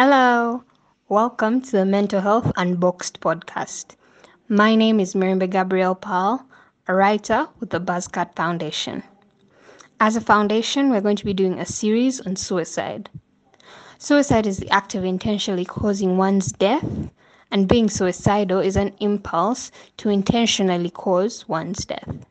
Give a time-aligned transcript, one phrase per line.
[0.00, 0.62] Hello,
[1.08, 3.96] welcome to the Mental Health Unboxed podcast.
[4.48, 6.44] My name is Mirimbe Gabrielle Powell,
[6.86, 9.02] a writer with the Buzzcut Foundation.
[9.98, 13.10] As a foundation, we're going to be doing a series on suicide.
[13.98, 17.10] Suicide is the act of intentionally causing one's death,
[17.50, 22.24] and being suicidal is an impulse to intentionally cause one's death.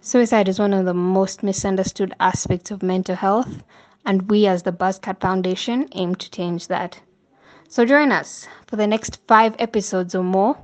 [0.00, 3.64] Suicide is one of the most misunderstood aspects of mental health,
[4.04, 7.00] and we as the Buzzcut Foundation aim to change that.
[7.68, 10.56] So join us for the next five episodes or more,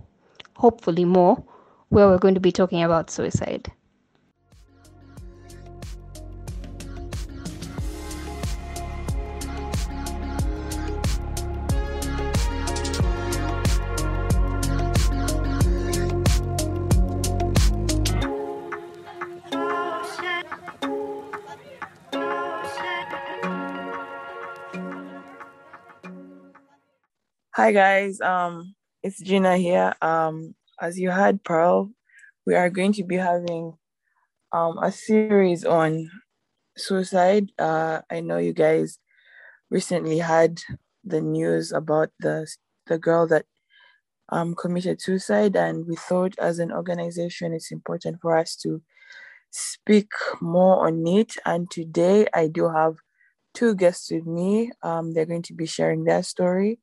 [0.57, 1.43] hopefully more,
[1.91, 3.71] where we're going to be talking about suicide.
[27.65, 29.95] Hi guys, um, it's Gina here.
[30.03, 31.93] Um, as you heard, Pearl,
[32.45, 33.73] we are going to be having
[34.53, 36.11] um a series on
[36.77, 37.53] suicide.
[37.59, 38.99] Uh, I know you guys
[39.71, 40.61] recently had
[41.05, 42.47] the news about the
[42.87, 43.47] the girl that
[44.29, 48.83] um committed suicide, and we thought as an organization it's important for us to
[49.51, 50.13] speak
[50.43, 51.37] more on it.
[51.47, 52.97] And today I do have
[53.55, 54.71] two guests with me.
[54.83, 56.79] Um, they're going to be sharing their story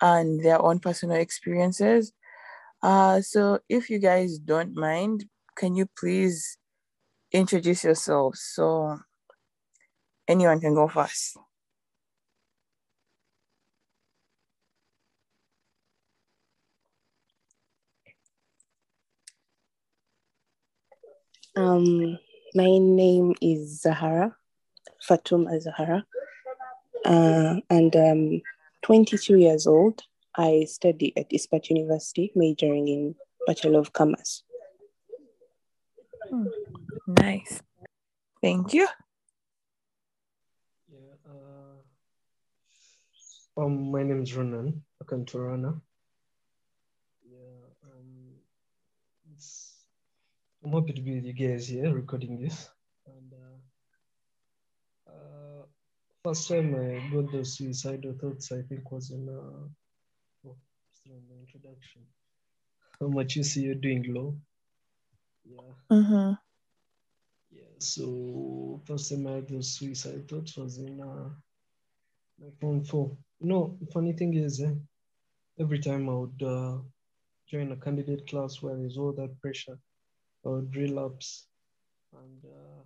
[0.00, 2.12] and their own personal experiences.
[2.82, 5.26] Uh, so if you guys don't mind,
[5.56, 6.56] can you please
[7.32, 8.98] introduce yourselves so
[10.26, 11.36] anyone can go first?
[21.56, 22.18] Um,
[22.54, 24.36] my name is Zahara,
[25.06, 26.06] Fatuma Zahara,
[27.04, 28.42] uh, and um,
[28.82, 30.02] 22 years old.
[30.36, 33.14] I study at ISBAT University, majoring in
[33.46, 34.42] Bachelor of Commerce.
[36.28, 36.46] Hmm.
[37.06, 37.60] Nice.
[38.40, 38.86] Thank you.
[40.88, 41.82] Yeah, uh,
[43.60, 45.80] um, my name is Ronan Akantorana.
[47.28, 48.36] Yeah, um,
[49.34, 49.74] it's,
[50.64, 52.70] I'm happy to be with you guys here recording this.
[53.06, 55.64] And uh, uh,
[56.22, 60.56] first time I got those suicidal thoughts, I think was in uh, oh,
[61.06, 62.02] in the introduction.
[63.00, 64.36] How much you see you're doing low.
[65.44, 65.72] Yeah.
[65.90, 66.34] Uh-huh.
[67.50, 71.30] Yeah, so first time I had those suicide thoughts was in uh,
[72.40, 73.16] my form four.
[73.40, 74.74] No, funny thing is, eh,
[75.58, 76.78] every time I would uh,
[77.48, 79.78] join a candidate class where there's all that pressure,
[80.44, 81.46] I would relapse.
[82.12, 82.82] And uh,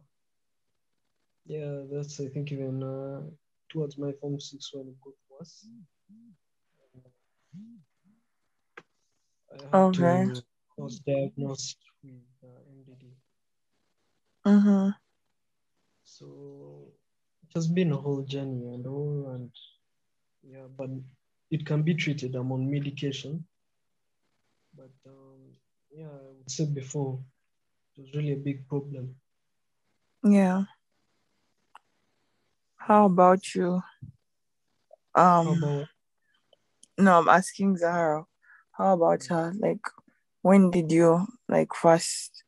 [1.46, 3.22] yeah, that's, I think, even uh,
[3.68, 5.66] towards my form six when it got worse.
[9.52, 10.26] I Okay.
[10.26, 10.42] to,
[10.78, 13.12] I was diagnosed with uh, MDD.
[14.46, 14.90] Mm-hmm.
[16.04, 16.92] So
[17.42, 19.50] it has been a whole journey and all, and
[20.42, 20.90] yeah, but
[21.50, 22.34] it can be treated.
[22.34, 23.44] I'm on medication,
[24.76, 25.52] but um,
[25.90, 27.20] yeah, I would say before
[27.96, 29.14] it was really a big problem.
[30.24, 30.64] Yeah.
[32.86, 33.82] How about you?
[35.14, 35.88] Um, about
[36.98, 38.26] no, I'm asking Zahara.
[38.72, 39.54] How about her?
[39.58, 39.80] Like,
[40.42, 42.44] when did you like first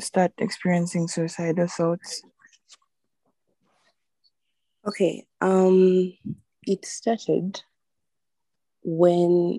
[0.00, 2.22] start experiencing suicidal thoughts?
[4.86, 6.12] Okay, um,
[6.62, 7.60] it started
[8.84, 9.58] when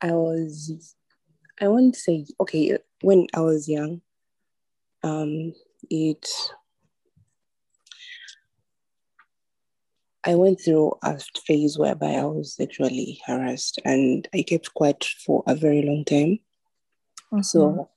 [0.00, 0.94] I was,
[1.60, 4.02] I won't say, okay, when I was young.
[5.02, 5.52] Um,
[5.90, 6.28] it,
[10.26, 15.42] I went through a phase whereby I was sexually harassed and I kept quiet for
[15.46, 16.38] a very long time.
[17.42, 17.88] So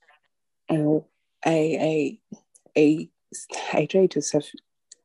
[0.70, 0.98] mm-hmm.
[1.44, 2.18] I, I,
[2.76, 3.08] I,
[3.72, 4.50] I, I tried to self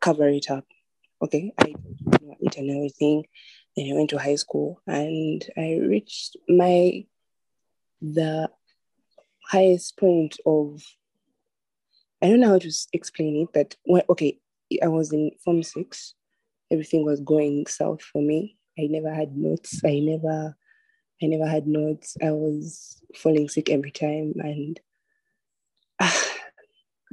[0.01, 0.65] cover it up.
[1.21, 1.75] Okay, I
[2.41, 3.25] it and everything.
[3.75, 7.05] Then I went to high school and I reached my
[8.01, 8.49] the
[9.49, 10.81] highest point of
[12.21, 14.39] I don't know how to explain it, but when, okay,
[14.81, 16.15] I was in form six.
[16.71, 18.57] Everything was going south for me.
[18.77, 19.81] I never had notes.
[19.85, 20.55] I never,
[21.21, 22.17] I never had notes.
[22.23, 24.79] I was falling sick every time, and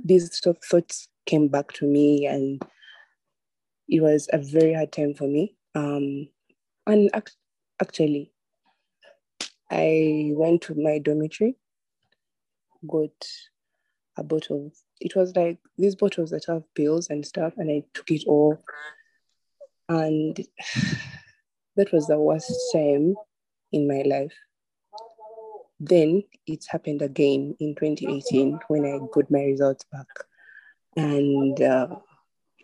[0.05, 2.63] these thoughts came back to me, and
[3.89, 5.55] it was a very hard time for me.
[5.75, 6.29] Um,
[6.87, 7.35] and ac-
[7.81, 8.33] actually,
[9.71, 11.57] I went to my dormitory,
[12.87, 13.11] got
[14.17, 14.73] a bottle.
[15.01, 18.59] It was like these bottles that have pills and stuff, and I took it all.
[19.91, 20.39] And
[21.77, 23.17] that was the worst time
[23.73, 24.33] in my life.
[25.81, 30.07] Then it happened again in 2018 when I got my results back.
[30.97, 31.89] And uh,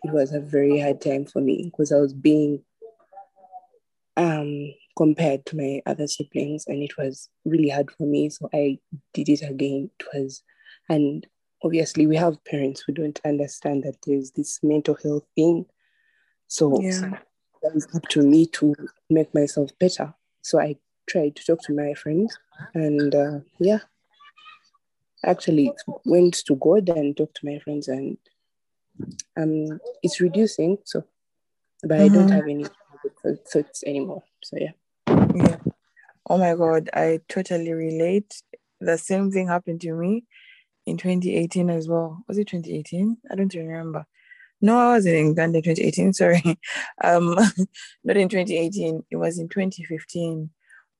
[0.03, 2.63] it was a very hard time for me because I was being
[4.15, 8.29] um, compared to my other siblings, and it was really hard for me.
[8.29, 8.79] So I
[9.13, 9.89] did it again.
[9.99, 10.43] It was,
[10.87, 11.27] and
[11.61, 15.65] obviously, we have parents who don't understand that there's this mental health thing.
[16.47, 17.19] So Yeah.
[17.63, 18.75] it was up to me to
[19.09, 20.13] make myself better.
[20.41, 20.77] So I
[21.07, 22.37] tried to talk to my friends,
[22.73, 23.79] and uh, yeah,
[25.25, 25.73] actually
[26.05, 28.17] went to God and talked to my friends, and
[29.35, 30.77] um, it's reducing.
[30.85, 31.03] So,
[31.83, 32.35] but I don't Mhm.
[32.35, 32.65] have any
[33.51, 34.23] thoughts anymore.
[34.43, 34.71] So yeah.
[35.35, 35.57] Yeah.
[36.29, 38.41] Oh my God, I totally relate.
[38.79, 40.25] The same thing happened to me
[40.85, 42.23] in 2018 as well.
[42.27, 43.17] Was it 2018?
[43.29, 44.05] I don't remember.
[44.61, 46.13] No, I wasn't in Uganda 2018.
[46.13, 46.41] Sorry.
[47.03, 47.35] Um,
[48.03, 49.03] not in 2018.
[49.11, 50.49] It was in 2015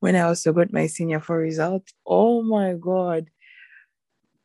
[0.00, 1.82] when I also got my senior four result.
[2.06, 3.30] Oh my God.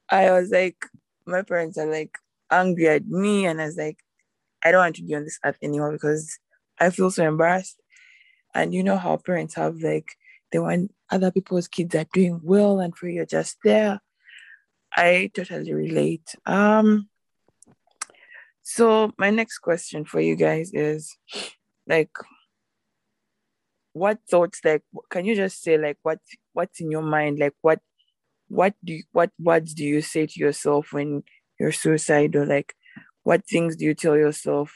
[0.09, 0.77] I was like,
[1.25, 2.17] my parents are like
[2.51, 3.45] angry at me.
[3.45, 3.99] And I was like,
[4.63, 6.39] I don't want to be on this earth anymore because
[6.79, 7.79] I feel so embarrassed.
[8.55, 10.13] And you know how parents have like,
[10.51, 13.99] they want other people's kids are doing well and for you're just there.
[14.95, 16.35] I totally relate.
[16.45, 17.09] Um,
[18.63, 21.15] so my next question for you guys is
[21.87, 22.11] like
[23.93, 26.19] what thoughts like can you just say like what
[26.53, 27.39] what's in your mind?
[27.39, 27.79] Like what
[28.49, 31.23] what do you, what words do you say to yourself when
[31.59, 32.47] you're suicidal?
[32.47, 32.73] Like
[33.23, 34.73] what things do you tell yourself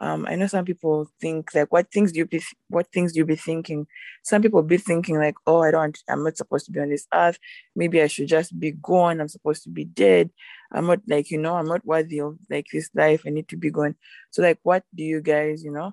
[0.00, 3.18] um i know some people think like what things do you be what things do
[3.18, 3.86] you be thinking?
[4.22, 7.06] Some people be thinking like oh i don't i'm not supposed to be on this
[7.12, 7.38] earth.
[7.76, 9.20] Maybe i should just be gone.
[9.20, 10.30] I'm supposed to be dead.
[10.72, 13.22] I'm not like you know i'm not worthy of like this life.
[13.26, 13.96] I need to be gone.
[14.30, 15.92] So like what do you guys you know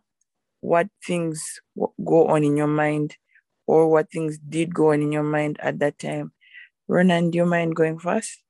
[0.62, 1.62] what things
[2.06, 3.18] go on in your mind
[3.68, 6.32] or what things did go on in your mind at that time?
[6.88, 8.44] Ronan do you mind going first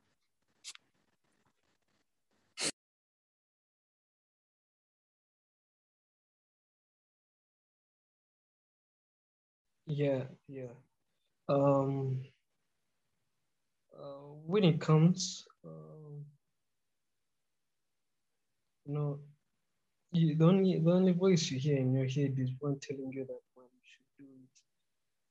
[9.88, 10.74] Yeah, yeah.
[11.50, 12.24] Um,
[13.94, 16.26] uh, when it comes, um,
[18.86, 19.20] you know,
[20.14, 23.26] you, the only the only voice you hear in your head is one telling you
[23.26, 24.56] that man you should do it.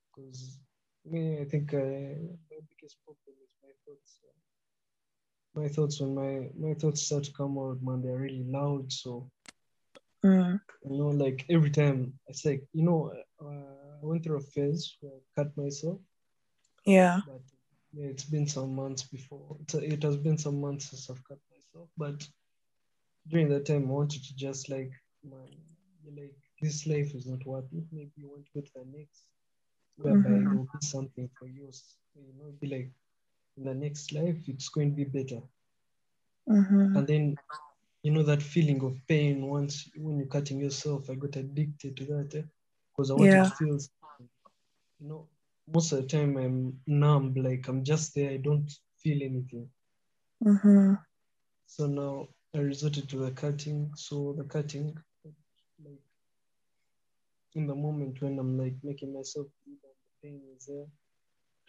[0.07, 0.59] Because
[1.05, 1.79] me, I think uh,
[2.51, 4.19] my biggest problem is my thoughts.
[4.25, 4.33] uh,
[5.59, 6.33] my thoughts when my
[6.65, 8.91] my thoughts start to come out, man, they're really loud.
[8.91, 9.29] So
[10.27, 13.47] Mm, you know, like every time it's like you know, uh,
[14.01, 15.99] I went through a phase where I cut myself.
[16.85, 17.41] yeah but
[17.93, 19.57] yeah, it's been some months before.
[19.61, 22.27] It, it has been some months since I've cut myself, but
[23.29, 24.91] during that time, I wanted to just like,
[25.23, 25.49] man,
[26.03, 27.85] you're like this life is not worth it.
[27.91, 29.25] Maybe you want to go to the next,
[29.97, 30.49] whereby Mhm.
[30.49, 31.71] there will be something for you.
[32.15, 32.91] You know, be like
[33.57, 35.41] in the next life, it's going to be better.
[36.47, 36.95] Mhm.
[36.95, 37.39] And then,
[38.07, 42.05] you know, that feeling of pain once when you're cutting yourself, I got addicted to
[42.05, 42.49] that
[42.93, 43.43] because I wanted Yeah.
[43.43, 43.77] to feel,
[44.99, 45.27] you know,
[45.67, 48.71] most of the time I'm numb, like I'm just there, I don't
[49.03, 49.69] feel anything.
[50.41, 50.97] Mhm.
[51.67, 53.93] So now I resorted to the cutting.
[53.95, 54.97] So the cutting,
[55.83, 56.01] like
[57.55, 59.89] in the moment when I'm like making myself and the
[60.23, 60.87] pain is there,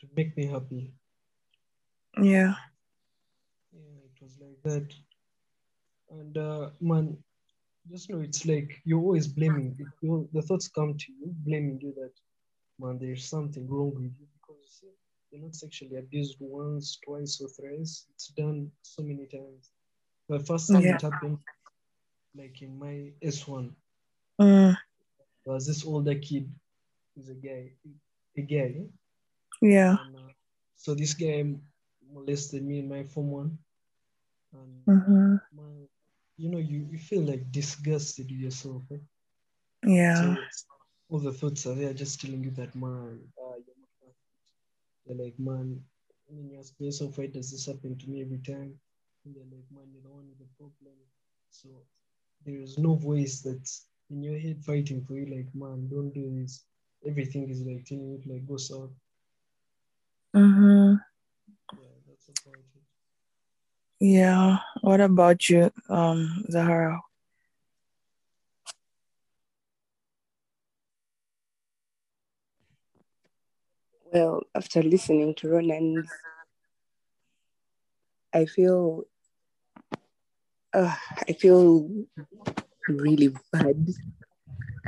[0.00, 0.94] to make me happy.
[2.22, 2.54] Yeah.
[3.72, 4.94] Yeah, it was like that.
[6.10, 7.16] And uh, man,
[7.90, 9.76] just know it's like you're always blaming.
[10.02, 12.12] You the thoughts come to you, blaming you that
[12.78, 14.94] man, there's something wrong with you because you see,
[15.30, 18.06] you're not sexually abused once, twice, or thrice.
[18.14, 19.70] It's done so many times.
[20.28, 20.94] The first time Yeah.
[20.96, 21.38] it happened,
[22.36, 23.74] like in my S1,
[24.40, 24.76] Mm,
[25.44, 26.48] there was this older kid
[27.14, 27.72] who's a guy,
[28.36, 28.86] a guy.
[29.60, 29.96] yeah.
[30.00, 30.32] And, uh,
[30.76, 31.44] so this guy
[32.12, 33.58] molested me in my form one.
[34.52, 34.84] And
[35.52, 35.87] man,
[36.38, 38.82] you know, you, you feel like disgusted with yourself.
[38.92, 38.98] Eh?
[39.84, 40.14] Yeah.
[40.14, 40.36] So
[41.10, 43.76] all the thoughts are there just telling you that man, uh, you're.
[45.06, 45.80] You're like, man,
[46.26, 48.78] when you ask yourself, why does this happen to me every time?
[49.24, 50.96] And they're like, man, you're the one with the problem.
[51.50, 51.68] So
[52.44, 56.30] there is no voice that's in your head fighting for you, like, man, don't do
[56.40, 56.64] this.
[57.06, 58.90] Everything is like telling you like go south.
[60.36, 61.00] Mhm.
[61.72, 62.82] Yeah, that's about it.
[64.00, 64.58] Yeah.
[64.80, 67.00] What about you, um, Zahara?
[74.12, 76.06] Well, after listening to Ronan,
[78.32, 79.04] I feel,
[80.74, 80.94] uh,
[81.28, 81.88] I feel
[82.88, 83.86] really bad.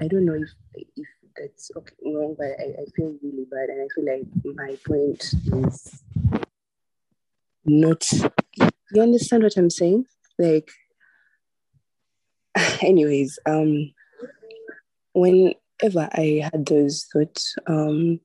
[0.00, 3.82] I don't know if if that's okay, wrong, but I, I feel really bad, and
[3.82, 5.22] I feel like my point
[5.68, 6.02] is
[7.64, 8.02] not.
[8.92, 10.06] You understand what I'm saying?
[10.38, 10.70] Like,
[12.82, 13.92] anyways, um,
[15.12, 18.20] whenever I had those thoughts, um,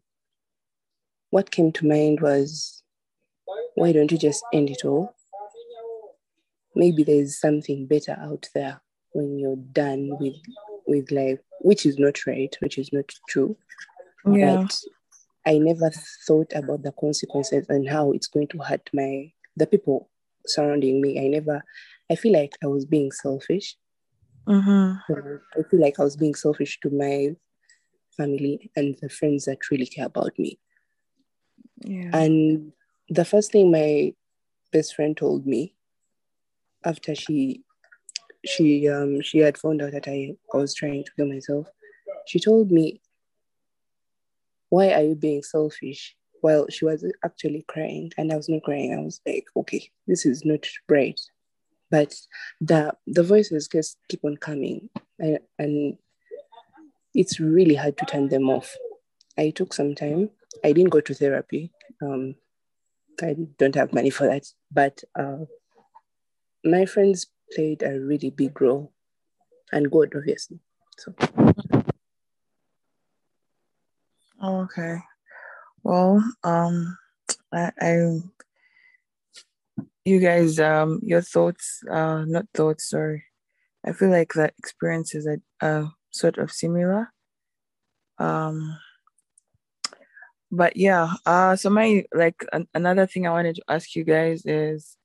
[1.30, 2.84] what came to mind was,
[3.76, 5.16] why don't you just end it all?
[6.76, 8.82] Maybe there's something better out there
[9.12, 10.36] when you're done with
[10.88, 13.58] with life, which is not right, which is not true.
[14.26, 14.64] Yeah.
[14.64, 14.78] But
[15.46, 15.92] I never
[16.28, 20.10] thought about the consequences and how it's going to hurt my the people
[20.48, 21.20] surrounding me.
[21.24, 21.64] I never
[22.10, 23.78] I feel like I was being selfish.
[24.48, 25.14] Mm-hmm.
[25.60, 27.36] I feel like I was being selfish to my
[28.16, 30.60] family and the friends that really care about me.
[31.84, 32.12] Yeah.
[32.14, 32.72] And
[33.10, 34.14] the first thing my
[34.72, 35.76] best friend told me
[36.84, 37.64] after she
[38.46, 41.68] she um she had found out that I, I was trying to kill myself,
[42.28, 43.02] she told me,
[44.70, 46.16] Why are you being selfish?
[46.46, 48.94] Well, she was actually crying and I was not crying.
[48.94, 51.20] I was like, okay, this is not right.
[51.90, 52.14] But
[52.62, 55.98] the the voices just keep on coming and, and
[57.16, 58.76] it's really hard to turn them off.
[59.40, 60.30] I took some time.
[60.64, 61.72] I didn't go to therapy.
[62.00, 62.36] Um,
[63.24, 64.46] I don't have money for that.
[64.72, 65.46] But uh,
[66.64, 67.26] my friends
[67.56, 68.94] played a really big role,
[69.72, 70.60] and God, obviously.
[71.00, 71.16] So,
[74.44, 75.00] Okay.
[75.86, 76.98] Well, um,
[77.54, 78.20] I, I,
[80.04, 83.26] you guys, um, your thoughts, uh, not thoughts, sorry.
[83.86, 85.28] I feel like the experiences
[85.62, 87.14] are sort of similar.
[88.18, 88.80] Um,
[90.52, 94.42] but yeah, uh, so my like an, another thing I wanted to ask you guys
[94.44, 94.98] is,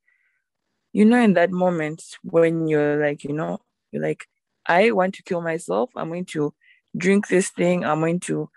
[0.95, 3.61] you know, in that moment when you're like, you know,
[3.93, 4.25] you're like,
[4.65, 5.91] I want to kill myself.
[5.95, 6.55] I'm going to
[6.97, 7.85] drink this thing.
[7.85, 8.49] I'm going to,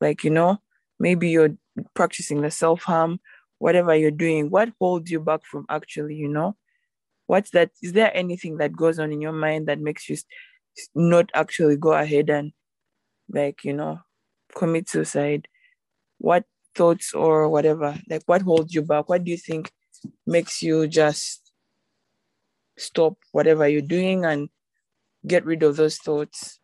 [0.00, 0.62] like, you know,
[1.00, 1.56] maybe you're
[1.94, 3.20] practicing the self harm,
[3.58, 4.50] whatever you're doing.
[4.50, 6.56] What holds you back from actually, you know,
[7.26, 7.70] what's that?
[7.82, 10.16] Is there anything that goes on in your mind that makes you
[10.94, 12.52] not actually go ahead and,
[13.32, 14.00] like, you know,
[14.56, 15.48] commit suicide?
[16.18, 16.44] What
[16.76, 19.08] thoughts or whatever, like, what holds you back?
[19.08, 19.72] What do you think
[20.26, 21.52] makes you just
[22.78, 24.48] stop whatever you're doing and
[25.26, 26.59] get rid of those thoughts?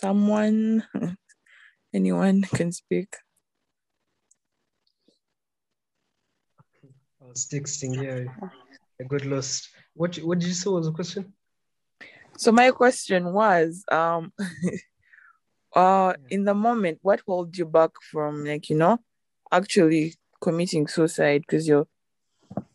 [0.00, 0.82] Someone,
[1.94, 3.14] anyone can speak.
[7.20, 8.32] I was texting, yeah.
[8.98, 9.68] I got lost.
[9.94, 11.34] What what did you say was the question?
[12.38, 14.32] So my question was, um,
[15.76, 18.98] uh, in the moment, what holds you back from like you know,
[19.52, 21.42] actually committing suicide?
[21.42, 21.86] Because you're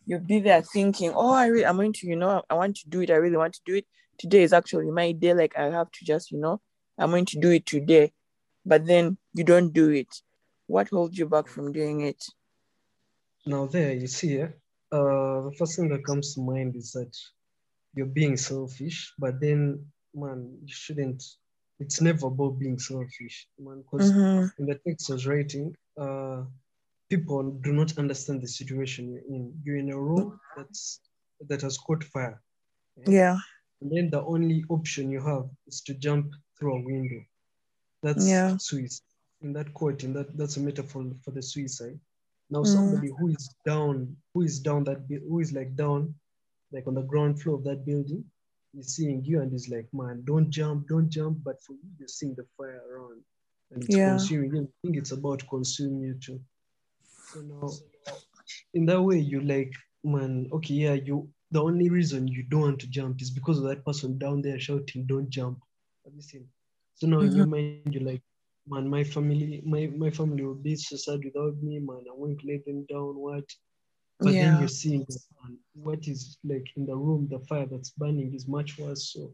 [0.05, 2.89] you'll be there thinking, oh, I really, I'm going to, you know, I want to
[2.89, 3.09] do it.
[3.09, 3.87] I really want to do it.
[4.19, 5.33] Today is actually my day.
[5.33, 6.61] Like I have to just, you know,
[6.97, 8.11] I'm going to do it today.
[8.65, 10.21] But then you don't do it.
[10.67, 12.25] What holds you back from doing it?
[13.45, 14.47] Now there, you see, uh,
[14.91, 17.15] the first thing that comes to mind is that
[17.93, 21.23] you're being selfish, but then, man, you shouldn't.
[21.79, 23.83] It's never about being selfish, man.
[23.83, 24.51] Because Mhm.
[24.57, 26.45] in the text I was writing, uh,
[27.09, 29.61] people do not understand the situation you're in.
[29.63, 31.01] You're in a room that's
[31.47, 32.41] that has caught fire,
[33.05, 33.37] Yeah.
[33.81, 37.23] and then the only option you have is to jump through a window.
[38.03, 38.57] That's Yeah.
[38.57, 39.01] suicide.
[39.41, 41.99] In that quote, in that that's a metaphor for the suicide.
[42.49, 42.67] Now Mm.
[42.67, 46.15] somebody who is down, who is down that who is like down,
[46.71, 48.23] like on the ground floor of that building,
[48.77, 51.43] is seeing you and is like, man, don't jump, don't jump.
[51.43, 53.23] But for you, you're seeing the fire around
[53.71, 54.11] and it's Yeah.
[54.11, 54.63] consuming you.
[54.63, 56.39] I think it's about consuming you too.
[57.33, 57.69] So now
[58.73, 62.79] in that way, you like, man, okay, yeah, you the only reason you don't want
[62.79, 65.59] to jump is because of that person down there shouting, don't jump.
[66.05, 66.47] Have you seen?
[66.95, 67.99] So now in your mind, you're like,
[68.67, 72.03] man, my family, my, my family will be so sad without me, man.
[72.09, 73.45] I won't let them down, what?
[74.23, 75.05] But then you're seeing
[75.43, 79.11] man, what is like in the room, the fire that's burning is much worse.
[79.13, 79.31] So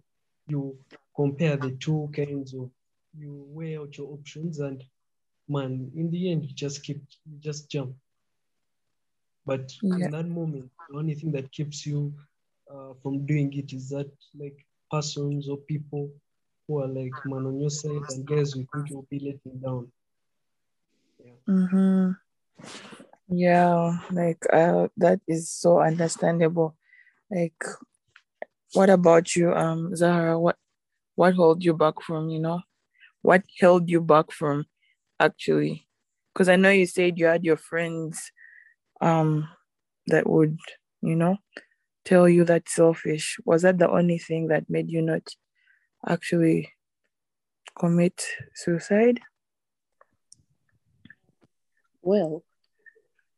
[0.48, 0.78] you
[1.16, 2.70] compare the two kinds of
[3.18, 4.84] you weigh out your options and
[5.48, 7.94] man, in the end you just keep you just jump.
[9.46, 10.00] But Yeah.
[10.00, 12.13] in that moment, the only thing that keeps you
[12.72, 14.58] uh, from doing it is that like
[14.92, 16.10] persons or people
[16.72, 19.92] who are like man on your side and guys you think you'll be letting down.
[21.48, 22.12] Mm-hmm.
[23.28, 26.78] Yeah, like uh, that is so understandable.
[27.30, 27.62] Like,
[28.74, 30.40] what about you, um, Zahara?
[30.40, 30.56] What
[31.16, 32.62] what held you back from, you know,
[33.22, 34.66] what held you back from
[35.20, 35.88] actually?
[36.34, 38.32] Because I know you said you had your friends,
[39.01, 39.50] um,
[40.08, 40.58] that would,
[41.01, 41.38] you know,
[42.06, 43.38] tell you that selfish?
[43.44, 45.28] Was that the only thing that made you not
[46.08, 46.70] actually
[47.77, 48.24] commit
[48.55, 49.20] suicide?
[52.01, 52.43] Well,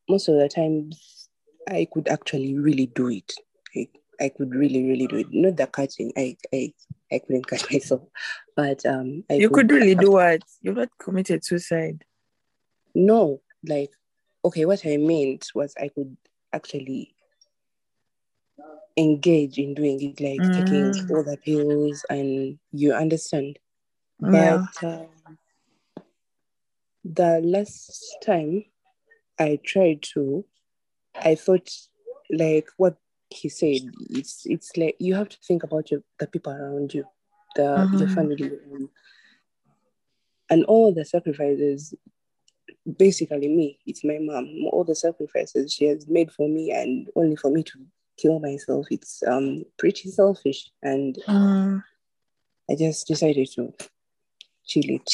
[0.09, 1.29] most of the times
[1.67, 3.33] I could actually really do it.
[3.75, 3.87] I,
[4.19, 5.27] I could really, really do it.
[5.31, 6.11] Not the catching.
[6.17, 6.73] I, I,
[7.11, 8.03] I couldn't catch myself,
[8.55, 10.41] but um, I you could, could really do what?
[10.61, 12.03] You've not committed suicide.
[12.95, 13.91] No, like,
[14.45, 16.15] okay, what I meant was I could
[16.53, 17.15] actually
[18.97, 20.53] engage in doing it, like mm.
[20.53, 23.59] taking all the pills, and you understand.
[24.19, 24.65] Yeah.
[24.81, 25.37] But um,
[27.03, 28.65] the last time
[29.39, 30.45] I tried to,
[31.15, 31.69] I thought
[32.29, 32.97] like what
[33.29, 33.81] he said.
[34.09, 37.05] It's it's like you have to think about your, the people around you,
[37.55, 37.97] the mm-hmm.
[37.97, 38.89] your family, and,
[40.49, 41.93] and all the sacrifices.
[42.97, 43.79] Basically, me.
[43.85, 44.45] It's my mom.
[44.71, 47.79] All the sacrifices she has made for me, and only for me to
[48.17, 48.87] kill myself.
[48.91, 51.83] It's um pretty selfish, and mm.
[52.69, 53.73] I just decided to
[54.65, 55.09] chill it.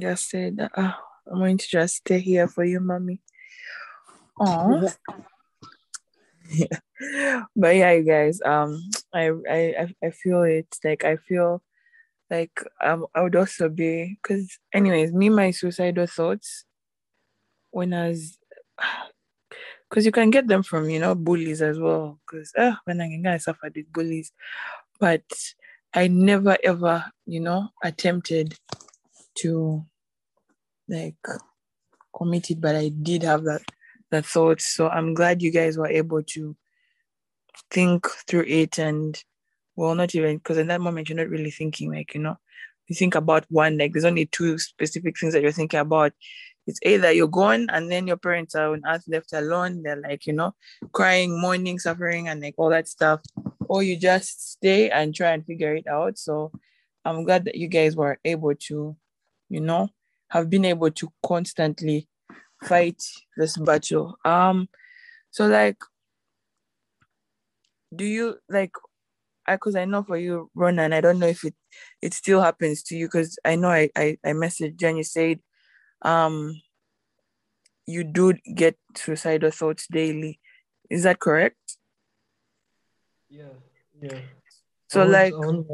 [0.00, 0.92] Just said, uh,
[1.30, 3.20] I'm going to just stay here for you, mommy.
[4.40, 4.88] Oh.
[6.50, 7.42] yeah.
[7.56, 8.82] But yeah, you guys, um,
[9.12, 10.66] I I I feel it.
[10.84, 11.62] Like I feel
[12.30, 16.64] like um I would also be because anyways, me my suicidal thoughts
[17.70, 18.38] when I was
[19.92, 22.18] because you can get them from you know bullies as well.
[22.26, 24.32] Because uh, when I, I suffered with bullies,
[24.98, 25.22] but
[25.92, 28.56] I never ever you know attempted
[29.40, 29.84] to
[30.88, 31.16] like
[32.16, 33.60] commit it, but I did have that
[34.10, 34.62] that thought.
[34.62, 36.56] So I'm glad you guys were able to
[37.70, 39.22] think through it and
[39.76, 42.36] well not even because in that moment you're not really thinking like you know
[42.88, 46.12] you think about one like there's only two specific things that you're thinking about
[46.66, 50.26] it's either you're gone and then your parents are on earth left alone they're like
[50.26, 50.54] you know
[50.92, 53.20] crying mourning suffering and like all that stuff
[53.68, 56.18] or you just stay and try and figure it out.
[56.18, 56.52] So
[57.04, 58.96] i'm glad that you guys were able to
[59.48, 59.88] you know
[60.28, 62.08] have been able to constantly
[62.64, 63.02] fight
[63.36, 64.16] this battle.
[64.24, 64.68] Um
[65.30, 65.78] so like
[67.94, 68.72] do you like
[69.46, 71.54] I because I, know for you Ronan I don't know if it
[72.00, 75.40] it still happens to you because I know I, I I messaged Jen you said
[76.02, 76.60] um
[77.86, 80.38] you do get suicidal thoughts daily.
[80.90, 81.76] Is that correct?
[83.28, 83.54] Yeah
[84.02, 84.20] yeah.
[84.88, 85.66] So like want,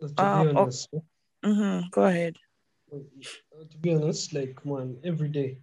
[0.00, 1.02] to be honest, oh,
[1.44, 2.36] mm-hmm, go ahead.
[2.90, 5.58] To be honest like man every day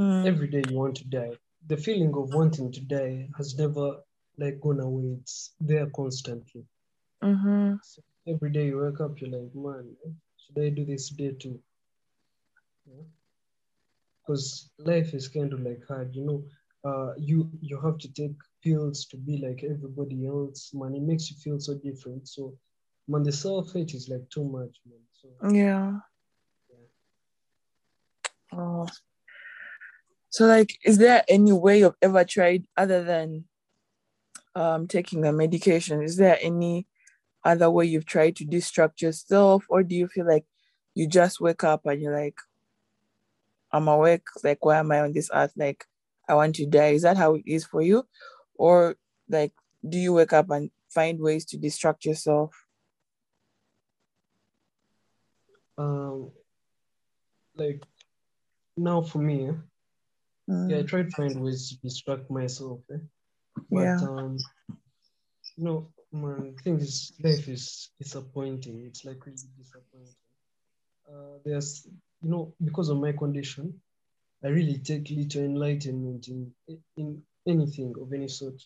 [0.00, 0.26] mm.
[0.26, 1.32] every day you want to die.
[1.66, 3.96] The feeling of wanting to die has never
[4.38, 5.16] like gone away.
[5.20, 6.64] It's there constantly.
[7.22, 7.74] Mm-hmm.
[7.82, 9.96] so every day you wake up you're like man
[10.36, 11.58] should i do this today too
[14.28, 16.44] because life is kind of like hard you know.
[16.84, 20.94] Uh, you you have to take pills to be like everybody else man.
[20.94, 22.28] It makes you feel so different.
[22.28, 22.56] So
[23.08, 25.00] man the self-hate is like too much man.
[25.20, 25.94] So yeah,
[26.70, 28.58] yeah.
[28.58, 28.86] oh.
[30.30, 33.44] So like is there any way you've ever tried other than
[34.54, 36.02] um taking a medication?
[36.02, 36.86] Is there any
[37.44, 39.64] other way you've tried to distract yourself?
[39.68, 40.44] Or do you feel like
[40.94, 42.36] you just wake up and you're like
[43.72, 45.84] i'm awake like why am i on this earth like
[46.28, 48.04] i want to die is that how it is for you
[48.54, 48.96] or
[49.28, 49.52] like
[49.88, 52.66] do you wake up and find ways to distract yourself
[55.76, 56.30] um
[57.56, 57.82] like
[58.76, 59.50] now for me
[60.48, 60.70] mm.
[60.70, 62.98] yeah i try to find ways to distract myself eh?
[63.70, 63.96] but yeah.
[63.96, 64.36] um
[65.56, 70.14] no man things life is disappointing it's like really disappointing
[71.08, 71.86] uh, there's
[72.22, 73.72] you know because of my condition
[74.44, 76.52] i really take little enlightenment in
[76.96, 78.60] in anything of any sort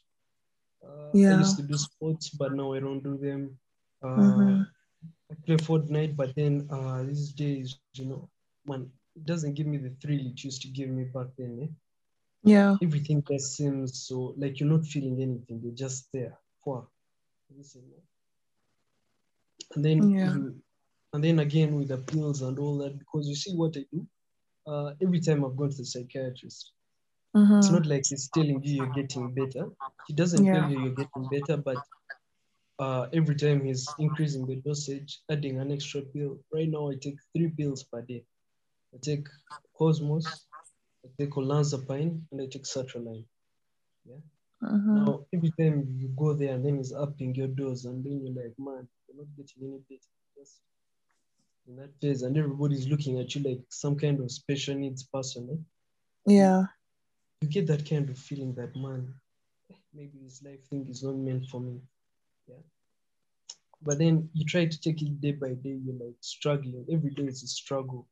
[0.85, 1.35] uh, yeah.
[1.35, 3.57] i used to do sports but now i don't do them
[4.03, 4.62] uh, mm-hmm.
[5.31, 8.29] i play fortnite but then uh, these days you know
[8.67, 11.69] man it doesn't give me the thrill it used to give me back then eh?
[12.45, 16.87] yeah everything just seems so like you're not feeling anything you're just there for
[19.75, 20.35] and then yeah.
[20.35, 20.55] you,
[21.12, 24.07] and then again with the pills and all that because you see what i do
[24.66, 26.72] uh, every time i've gone to the psychiatrist
[27.37, 27.59] mm-hmm.
[27.59, 29.66] it's not like he's telling you you're getting better
[30.07, 30.61] he doesn't Yeah.
[30.61, 31.79] tell you you're getting better but
[32.79, 37.18] uh, every time he's increasing the dosage adding an extra pill right now i take
[37.35, 38.25] three pills per day
[38.94, 39.27] i take
[39.79, 40.46] cosmos
[41.05, 43.25] I take olanzapine and I take sertraline.
[44.05, 44.20] Yeah.
[44.62, 45.07] Mhm.
[45.07, 48.44] Now, every time you go there and then he's upping your dose, and then you're
[48.44, 50.12] like, man, you're not getting any better.
[50.37, 50.61] Just
[51.68, 55.48] in that phase, and everybody's looking at you like some kind of special needs person.
[55.53, 56.33] eh?
[56.33, 56.64] yeah
[57.42, 59.12] you get that kind of feeling that man,
[59.92, 61.81] maybe this life thing is not meant for me.
[62.46, 62.62] Yeah.
[63.83, 66.87] But then you try to take it day by day, you're like struggling.
[66.90, 68.07] Every day is a struggle.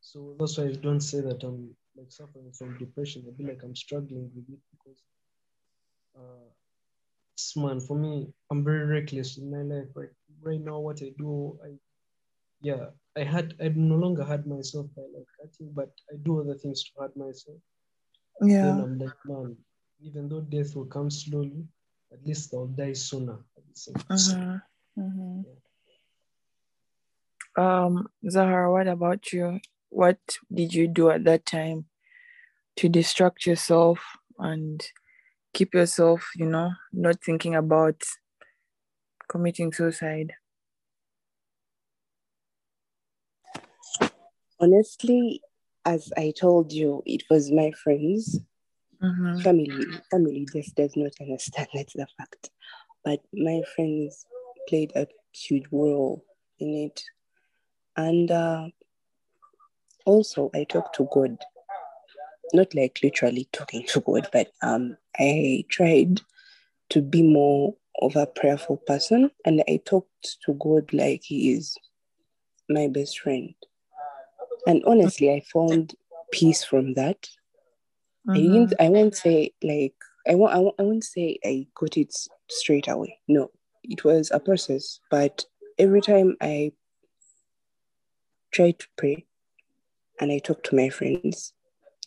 [0.00, 3.24] So that's why I don't say that I'm like suffering from depression.
[3.28, 4.98] I feel like I'm struggling with it because
[6.16, 9.88] uh man for me, I'm very reckless in my life.
[9.94, 10.08] Right
[10.40, 11.72] right now what I do, I
[12.62, 16.54] yeah, I had I no longer had myself by like cutting, but I do other
[16.54, 17.58] things to hurt myself.
[18.40, 18.62] Yeah.
[18.62, 19.56] Then I'm like, man,
[20.00, 21.66] even though death will come slowly,
[22.12, 23.38] at least I'll die sooner.
[23.56, 24.62] At the same time.
[24.98, 25.44] Mhm.
[27.56, 29.60] Um, Zahara, what about you?
[29.90, 30.18] What
[30.52, 31.86] did you do at that time
[32.76, 34.00] to distract yourself
[34.38, 34.82] and
[35.52, 38.02] keep yourself, you know, not thinking about
[39.28, 40.32] committing suicide?
[44.62, 45.42] Honestly,
[45.84, 48.38] as I told you, it was my friends.
[49.02, 49.40] Mm-hmm.
[49.40, 51.66] Family, family just does not understand.
[51.74, 52.50] That's the fact.
[53.04, 54.24] But my friends
[54.68, 56.24] played a huge role
[56.60, 57.02] in it,
[57.96, 58.68] and uh,
[60.06, 61.36] also I talked to God.
[62.54, 66.20] Not like literally talking to God, but um, I tried
[66.90, 71.76] to be more of a prayerful person, and I talked to God like He is
[72.68, 73.54] my best friend.
[74.66, 75.94] And honestly, I found
[76.30, 77.28] peace from that.
[78.28, 78.74] I didn't.
[78.78, 79.94] I won't say like
[80.28, 80.54] I won't.
[80.54, 82.14] I won't, I won't say I got it
[82.48, 83.18] straight away.
[83.26, 83.50] No,
[83.82, 85.00] it was a process.
[85.10, 85.44] But
[85.78, 86.72] every time I
[88.52, 89.26] tried to pray,
[90.20, 91.52] and I talked to my friends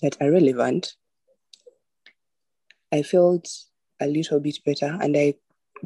[0.01, 0.95] that are relevant,
[2.93, 3.49] I felt
[3.99, 5.33] a little bit better, and I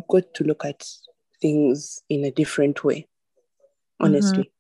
[0.08, 0.88] got to look at
[1.42, 3.08] things in a different way.
[4.00, 4.52] Honestly,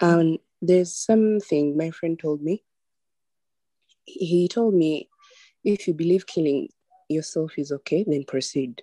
[0.00, 2.64] um, there's something my friend told me.
[4.04, 5.08] He told me,
[5.64, 6.68] if you believe killing
[7.08, 8.82] yourself is okay, then proceed.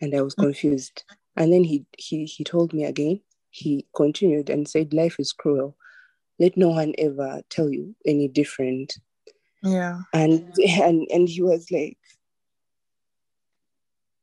[0.00, 0.44] And I was mm.
[0.44, 1.04] confused.
[1.36, 3.20] And then he he he told me again.
[3.50, 5.76] He continued and said, "Life is cruel.
[6.38, 8.98] Let no one ever tell you any different."
[9.62, 10.00] Yeah.
[10.12, 11.98] And and and he was like,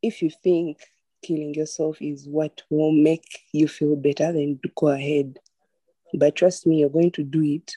[0.01, 0.79] "If you think
[1.23, 5.39] killing yourself is what will make you feel better, then go ahead.
[6.13, 7.73] But trust me, you're going to do it.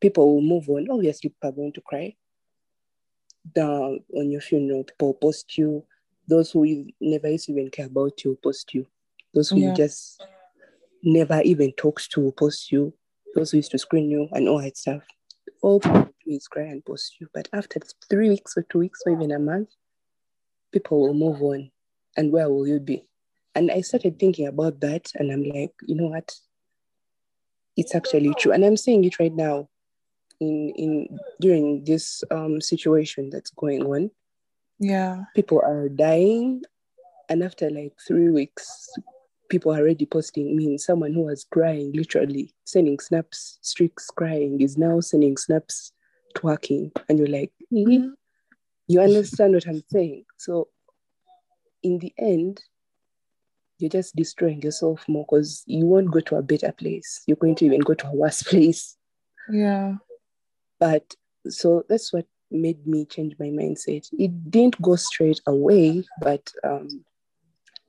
[0.00, 0.88] People will move on.
[0.90, 2.14] Obviously, people are going to cry.
[3.54, 5.84] Down on your funeral, people will post you.
[6.28, 8.86] Those who you never used to even care about you will post you.
[9.34, 9.68] Those who Yeah.
[9.68, 10.22] you just
[11.02, 12.92] never even talked to will post you.
[13.34, 15.02] Those who used to screen you and all that stuff.
[15.62, 17.28] All people do is cry and post you.
[17.32, 19.70] But after three weeks or two weeks or even a month,
[20.72, 21.70] people will move on.
[22.16, 23.06] And where will you be?
[23.54, 26.34] And I started thinking about that, and I'm like, you know what?
[27.76, 28.52] It's actually true.
[28.52, 29.68] And I'm saying it right now
[30.40, 34.10] in in during this um situation that's going on.
[34.78, 35.24] Yeah.
[35.34, 36.62] People are dying,
[37.28, 38.88] and after like three weeks,
[39.48, 40.78] people are already posting me.
[40.78, 45.92] Someone who was crying, literally sending snaps, streaks crying, is now sending snaps
[46.36, 46.94] twerking.
[47.08, 48.08] And you're like, "Eh?"
[48.88, 50.24] you understand what I'm saying?
[50.36, 50.68] So
[51.82, 52.60] in the end,
[53.78, 57.22] you're just destroying yourself more because you won't go to a better place.
[57.26, 58.96] You're going to even go to a worse place.
[59.50, 59.96] Yeah.
[60.78, 61.14] But
[61.48, 64.08] so that's what made me change my mindset.
[64.18, 67.04] It didn't go straight away, but um,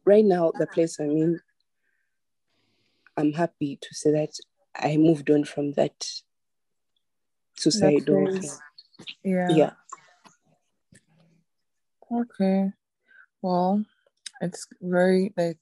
[0.06, 1.40] right now, the place I'm in,
[3.16, 4.32] I'm happy to say that
[4.76, 6.06] I moved on from that
[7.56, 8.40] suicidal phase.
[8.42, 8.60] thing.
[9.24, 9.48] Yeah.
[9.50, 9.72] Yeah.
[12.12, 12.72] Okay.
[13.42, 13.84] Well,
[14.42, 15.60] it's very like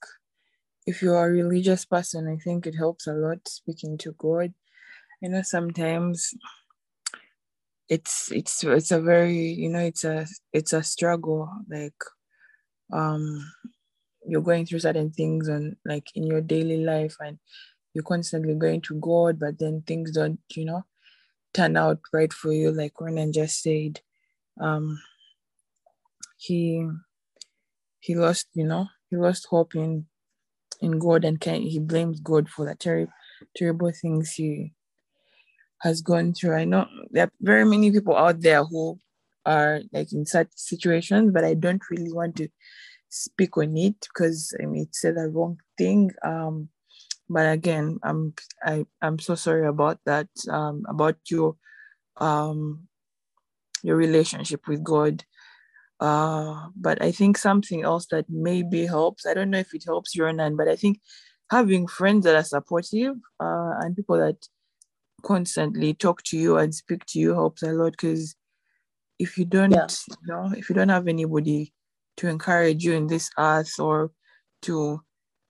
[0.86, 4.54] if you're a religious person, I think it helps a lot speaking to God.
[5.24, 6.34] I know sometimes
[7.90, 11.94] it's it's it's a very you know it's a it's a struggle like
[12.92, 13.52] um
[14.26, 17.38] you're going through certain things and like in your daily life and
[17.94, 20.84] you're constantly going to God but then things don't you know
[21.54, 24.00] turn out right for you like Ronan just said
[24.60, 25.00] um
[26.38, 26.88] he
[28.00, 30.06] he lost you know he lost hope in
[30.80, 33.12] in God and can he blames God for the terrible
[33.56, 34.72] terrible things he
[35.82, 36.54] has gone through.
[36.54, 38.98] I know there are very many people out there who
[39.44, 42.48] are like in such situations, but I don't really want to
[43.08, 46.10] speak on it because I mean it's the wrong thing.
[46.24, 46.68] Um,
[47.28, 50.28] but again, I'm I I'm so sorry about that.
[50.50, 51.56] Um, about your
[52.16, 52.88] um
[53.82, 55.24] your relationship with God.
[56.00, 59.24] Uh, but I think something else that maybe helps.
[59.26, 61.00] I don't know if it helps you or none, but I think
[61.50, 64.36] having friends that are supportive uh, and people that
[65.22, 68.36] constantly talk to you and speak to you helps a lot because
[69.18, 69.86] if you don't Yeah.
[70.10, 71.72] you know if you don't have anybody
[72.18, 74.12] to encourage you in this earth or
[74.62, 75.00] to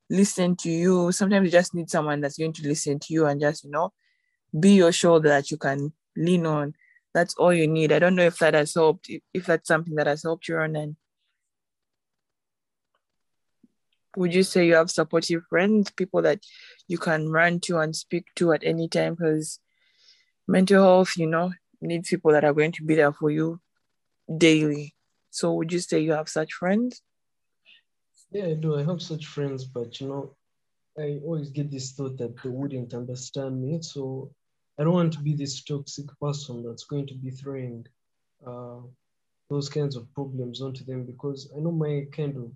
[0.08, 3.40] listen to you sometimes you just need someone that's going to listen to you and
[3.40, 3.92] just you know
[4.58, 6.74] be your shoulder that you can lean on
[7.16, 7.92] that's all you need.
[7.92, 10.76] I don't know if that has helped if, that's something that has helped you on
[10.76, 10.96] and
[14.18, 16.40] would you say you have supportive friends people that
[16.88, 19.14] you can run to and speak to at any time?
[19.14, 19.60] Because
[20.46, 23.60] mental health you know needs people that are going to be there for you
[24.36, 24.94] daily.
[25.30, 27.00] So would you say you have such friends?
[28.30, 28.76] Yeah, I do.
[28.76, 30.36] I have such friends, but you know,
[30.98, 33.80] I always get this thought that they wouldn't understand me.
[33.80, 34.32] So
[34.78, 37.86] I don't want to be this toxic person that's going to be throwing
[38.46, 38.80] uh,
[39.48, 42.52] those kinds of problems onto them because I know my kind of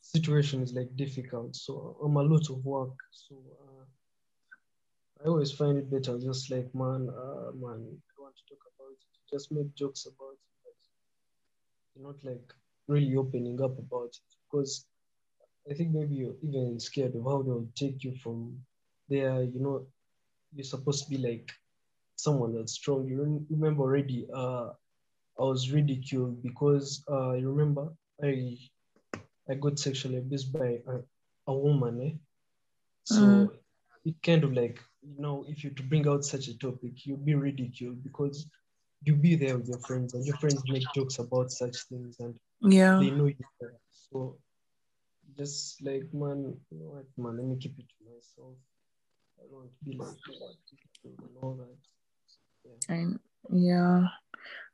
[0.00, 1.56] situation is like difficult.
[1.56, 2.94] So I'm a lot of work.
[3.10, 3.84] So uh,
[5.22, 8.62] I always find it better just like, man, uh, man, I don't want to talk
[8.72, 9.04] about it.
[9.30, 10.46] Just make jokes about it,
[11.96, 12.54] but not like
[12.88, 14.86] really opening up about it because
[15.70, 18.60] I think maybe you're even scared of how they'll take you from
[19.08, 19.42] there.
[19.42, 19.86] You know,
[20.56, 21.50] you're supposed to be like
[22.16, 23.06] someone that's strong.
[23.08, 24.70] You remember already, uh,
[25.40, 27.88] I was ridiculed because uh, you remember
[28.22, 28.56] I
[29.50, 30.94] I got sexually abused by a,
[31.48, 32.00] a woman.
[32.02, 32.12] Eh?
[33.04, 33.58] So Mhm.
[34.04, 37.26] it kind of like you know, if you to bring out such a topic, you'll
[37.30, 38.46] be ridiculed because
[39.02, 42.34] you'll be there with your friends and your friends make jokes about such things and
[42.62, 43.74] yeah they know you better.
[43.92, 44.38] So
[45.36, 48.56] just like man, you know what, man, let me keep it to myself.
[49.38, 49.98] And
[52.88, 52.88] that.
[52.88, 53.18] And
[53.50, 54.06] yeah,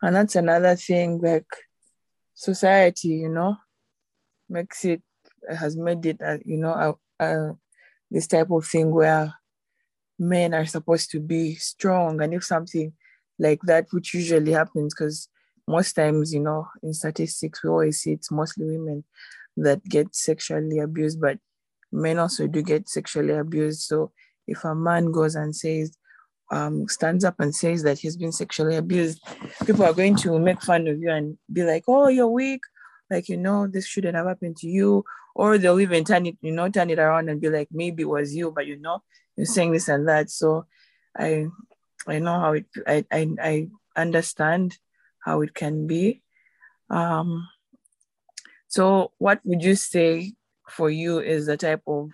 [0.03, 1.21] and that's another thing.
[1.21, 1.47] Like
[2.35, 3.57] society, you know,
[4.49, 5.03] makes it
[5.49, 6.73] has made it, uh, you know,
[7.21, 7.57] a, a,
[8.11, 9.35] this type of thing where
[10.19, 12.93] men are supposed to be strong, and if something
[13.39, 15.29] like that, which usually happens, because
[15.67, 19.05] most times, you know, in statistics, we always see it's mostly women
[19.57, 21.39] that get sexually abused, but
[21.91, 23.83] men also do get sexually abused.
[23.83, 24.13] So
[24.47, 25.97] if a man goes and says,
[26.51, 29.21] um, stands up and says that he's been sexually abused,
[29.67, 32.61] people are going to make fun of you and be like, "Oh, you're weak,"
[33.11, 36.53] like you know this shouldn't have happened to you, or they'll even turn it, you
[36.53, 39.03] know, turn it around and be like, "Maybe it was you," but you know,
[39.37, 40.31] you're saying this and that.
[40.31, 40.67] So,
[41.17, 41.47] I,
[42.07, 44.77] I know how it, I, I, I understand
[45.21, 46.23] how it can be.
[46.91, 47.49] Um,
[48.69, 50.35] so, what would you say
[50.69, 52.11] for you is the type of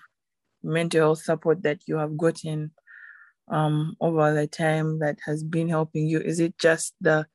[0.62, 2.73] mental health support that you have gotten
[3.51, 6.21] um, over the time that has been helping you?
[6.21, 7.27] Is it just the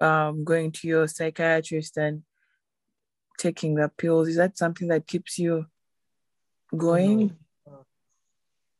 [0.00, 2.22] um, going to your psychiatrist and
[3.38, 4.28] taking the pills?
[4.28, 5.66] Is that something that keeps you
[6.76, 7.36] going?
[7.66, 7.82] Uh,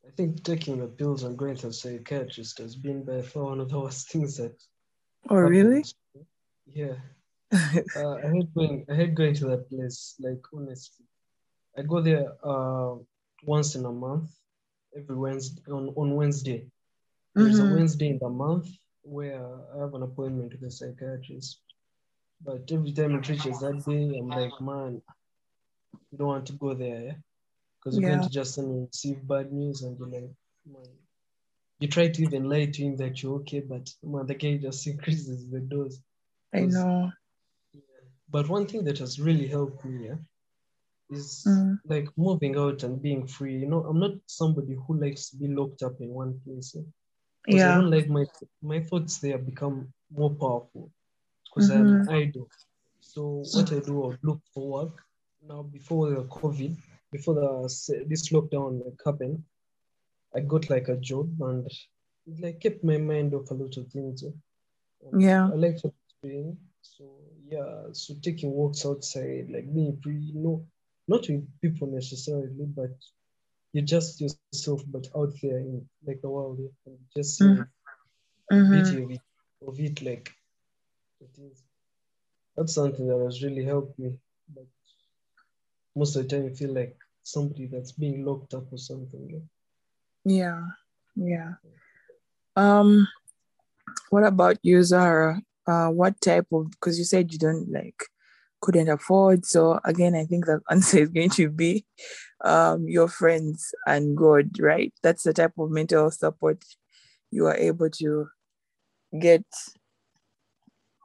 [0.05, 3.59] I think taking the pills and going to a psychiatrist has been by far one
[3.59, 4.55] of the worst things that.
[5.29, 5.83] Oh, really?
[6.65, 6.95] Yeah.
[7.95, 8.85] Uh, I hate going.
[8.89, 10.15] I hate going to that place.
[10.19, 11.05] Like honestly,
[11.77, 12.95] I go there uh,
[13.45, 14.31] once in a month,
[14.95, 16.67] every Wednesday on, on Wednesday.
[17.35, 17.71] There's a Mhm.
[17.73, 18.67] Wednesday in the month
[19.03, 19.43] where
[19.75, 21.59] I have an appointment with a psychiatrist.
[22.43, 25.01] But every time it reaches that day, I'm like, man,
[26.11, 27.13] you don't want to go there, yeah?
[27.79, 28.27] Because you're going Yeah.
[28.27, 30.31] to just suddenly receive bad news and you're like,
[30.65, 30.85] man.
[31.79, 34.87] You try to even lie to him that you're okay, but man, the guy just
[34.93, 35.99] increases the dose.
[36.53, 37.11] I know.
[38.29, 40.15] But one thing that has really helped me yeah,
[41.09, 41.79] is Mm.
[41.85, 43.57] like moving out and being free.
[43.59, 46.75] You know, I'm not somebody who likes to be locked up in one place.
[46.75, 46.83] Yeah?
[47.49, 47.75] 'Cause I Yeah.
[47.75, 48.25] don't like my
[48.61, 50.91] my thoughts there become more powerful
[51.45, 52.09] because I'm mm-hmm.
[52.09, 52.47] idle.
[53.01, 53.21] So
[53.53, 55.03] what I do, I'll look for work.
[55.47, 56.75] Now before the COVID,
[57.11, 59.43] before the this lockdown like happened,
[60.35, 61.67] I got like a job and
[62.27, 64.23] it like kept my mind off a lot of things.
[64.23, 64.31] yeah.
[65.11, 65.49] And Yeah.
[65.51, 66.57] I like it's doing.
[66.81, 67.03] So
[67.47, 70.65] yeah, so taking walks outside, like being free, you know,
[71.07, 72.91] not with people necessarily, but
[73.73, 77.67] you're just yourself, but out there in like the world, and just the
[78.51, 78.71] Mhm.
[78.71, 79.21] beauty of it,
[79.67, 80.31] of it, like
[81.21, 81.63] it is.
[82.55, 84.17] That's something that has really helped me.
[84.55, 84.65] But
[85.95, 89.29] most of the time, you feel like somebody that's being locked up or something.
[89.29, 89.39] yeah.
[90.25, 90.61] Yeah.
[91.15, 91.53] Yeah.
[92.55, 93.07] Um,
[94.09, 95.41] what about you, Zara?
[95.67, 98.03] Uh, what type of because you said you don't like
[98.61, 99.45] couldn't afford.
[99.45, 101.85] So again, I think the answer is going to be
[102.43, 104.93] um your friends and God, right?
[105.03, 106.63] That's the type of mental support
[107.31, 108.27] you are able to
[109.19, 109.45] get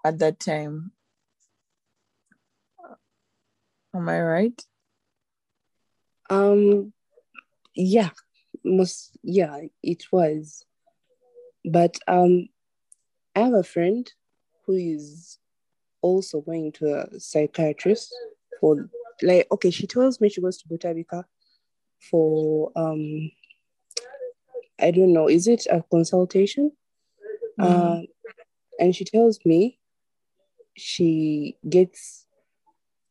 [0.04, 0.92] at that time.
[3.94, 4.62] Am I right?
[6.30, 6.92] Um,
[7.74, 8.10] yeah,
[8.64, 10.64] most yeah, it was.
[11.64, 12.48] but um,
[13.36, 14.10] I have a friend
[14.66, 15.39] who is
[16.02, 18.14] also going to a psychiatrist
[18.60, 18.88] for
[19.22, 21.24] like okay, she tells me she goes to Butabika
[22.10, 23.30] for um
[24.80, 26.72] I don't know, is it a consultation?
[27.58, 27.64] Mm.
[27.64, 28.06] Uh,
[28.78, 29.78] and she tells me
[30.76, 32.26] she gets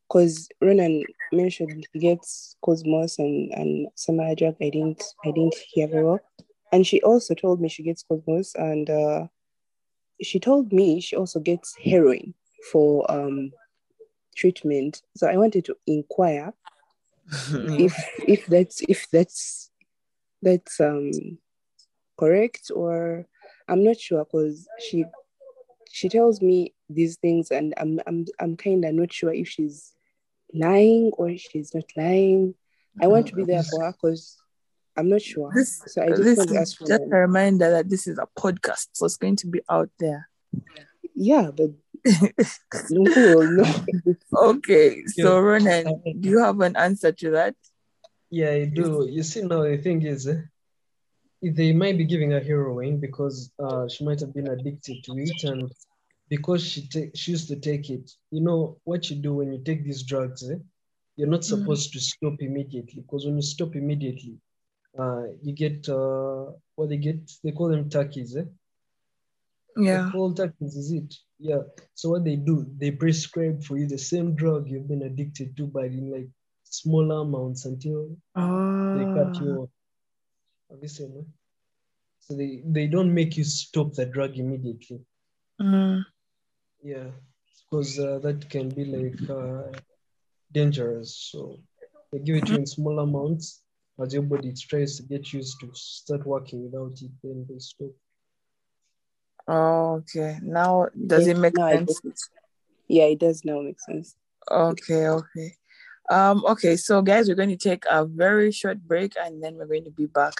[0.08, 5.86] because Ronan mentioned gets Cosmos and, and some other drug I didn't I didn't hear
[5.86, 6.20] very well.
[6.72, 9.26] And she also told me she gets Cosmos and uh,
[10.22, 12.34] she told me she also gets heroin
[12.70, 13.52] for um
[14.36, 15.02] treatment.
[15.16, 16.52] So I wanted to inquire
[17.52, 17.94] if
[18.26, 19.70] if that's if that's
[20.42, 21.10] that's um
[22.18, 23.26] correct or
[23.68, 25.04] I'm not sure because she
[25.90, 29.92] she tells me these things and I'm I'm I'm kind of not sure if she's
[30.52, 32.54] lying or she's not lying.
[33.00, 34.36] I want to be there for her because
[34.96, 35.50] I'm not sure.
[35.54, 38.88] This, so I just this want to just a reminder that this is a podcast,
[38.92, 40.28] so it's going to be out there.
[41.14, 41.70] Yeah, but
[42.90, 43.74] no one will know.
[44.32, 45.40] Okay, so Yeah.
[45.40, 47.54] Ronan, do you have an answer to that?
[48.30, 49.08] Yeah, I do.
[49.10, 50.42] You see, now the thing is, eh,
[51.42, 55.42] they might be giving her heroin because uh, she might have been addicted to it,
[55.44, 55.70] and
[56.28, 58.10] because she take she used to take it.
[58.30, 60.56] You know what you do when you take these drugs, eh?
[61.16, 64.38] You're not supposed to stop immediately because when you stop immediately,
[64.98, 67.30] uh, you get uh, what they get.
[67.42, 68.44] They call them turkeys, eh?
[69.76, 70.10] Yeah.
[70.36, 71.14] Turkeys, is it?
[71.38, 71.62] Yeah.
[71.94, 75.66] So what they do, they prescribe for you the same drug you've been addicted to,
[75.66, 76.28] but in like
[76.64, 78.08] smaller amounts until
[78.94, 79.40] they cut Ah.
[79.40, 79.70] you off.
[80.86, 81.26] Seen it?
[82.20, 85.00] So they, they don't make you stop the drug immediately.
[85.60, 86.04] Mm.
[86.82, 87.10] Yeah,
[87.70, 89.72] because uh, that can be like uh,
[90.52, 91.16] dangerous.
[91.30, 91.58] So
[92.12, 93.62] they give it to you in small amounts.
[94.00, 97.90] As your body tries to get used to start working without it, then they stop.
[99.50, 100.38] Oh, okay.
[100.42, 102.00] Now, does it make No, sense?
[102.04, 102.14] it.
[102.86, 104.14] Yeah, it does now make sense.
[104.48, 105.54] Okay, okay.
[106.08, 109.66] Um, okay, so guys, we're going to take a very short break and then we're
[109.66, 110.34] going to be back.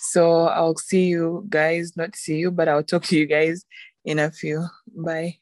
[0.00, 3.64] So I'll see you guys, not see you, but I'll talk to you guys
[4.04, 4.66] in a few.
[4.96, 5.38] Bye.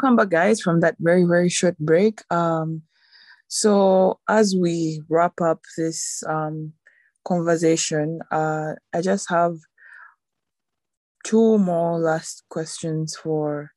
[0.00, 2.22] Welcome back, guys, from that very, very short break.
[2.30, 2.82] Um,
[3.48, 6.72] so as we wrap up this um,
[7.26, 9.56] conversation, uh, I just have
[11.24, 13.72] two more last questions for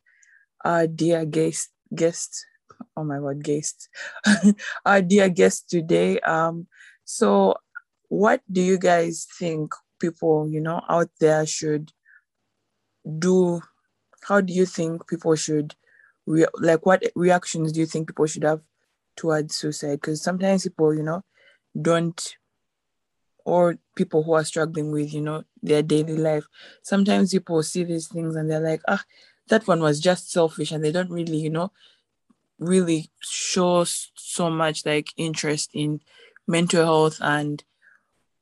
[0.64, 1.72] our dear guest.
[1.96, 2.46] Guest,
[2.96, 3.90] oh my God, guest,
[4.86, 6.20] our dear guest today.
[6.20, 6.68] Um,
[7.04, 7.56] so,
[8.10, 11.92] what do you guys think people, you know, out there should
[13.18, 13.60] do?
[14.22, 15.74] How do you think people should?
[16.26, 18.62] Re- like what reactions do you think people should have
[19.16, 20.02] towards suicide?
[20.02, 21.24] Because sometimes people you know
[21.80, 22.36] don't
[23.44, 26.46] or people who are struggling with you know their daily life
[26.84, 29.04] sometimes people see these things and they're like ah
[29.48, 31.72] that one was just selfish and they don't really you know
[32.62, 36.00] really show so much like interest in
[36.48, 37.64] mental health and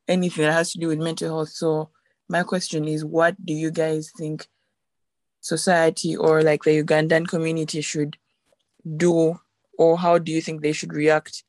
[0.08, 1.50] anything that has to do with mental health.
[1.50, 1.90] So
[2.28, 4.48] my question is what do you guys think
[5.42, 8.18] society or like the ugandan community should
[8.98, 9.40] do
[9.78, 11.44] or how do you think they should react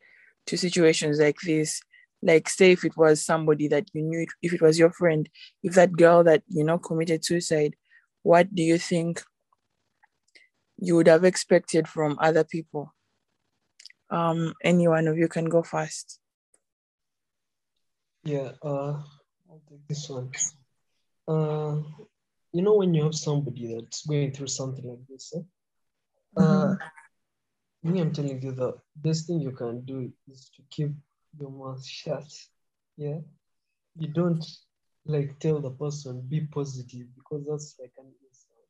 [0.47, 1.81] to situations like this?
[2.23, 5.29] Like say if it was somebody that you knew if it was your friend
[5.63, 7.77] if that girl that you know committed suicide
[8.23, 9.23] what do you think
[10.77, 12.95] you would have expected from other people?
[14.11, 16.21] Um any one of you can go first.
[18.25, 19.01] Yeah uh
[19.49, 20.31] i'll take this one.
[21.27, 21.81] Uh
[22.53, 26.41] you know when you have somebody that's going through something like this eh?
[26.41, 26.75] uh
[27.83, 30.91] me i'm telling you the best thing you can do is to keep
[31.39, 32.27] your mouth shut.
[32.97, 33.19] Yeah.
[33.97, 34.45] You don't
[35.05, 38.69] like tell the person be positive because that's like an insult.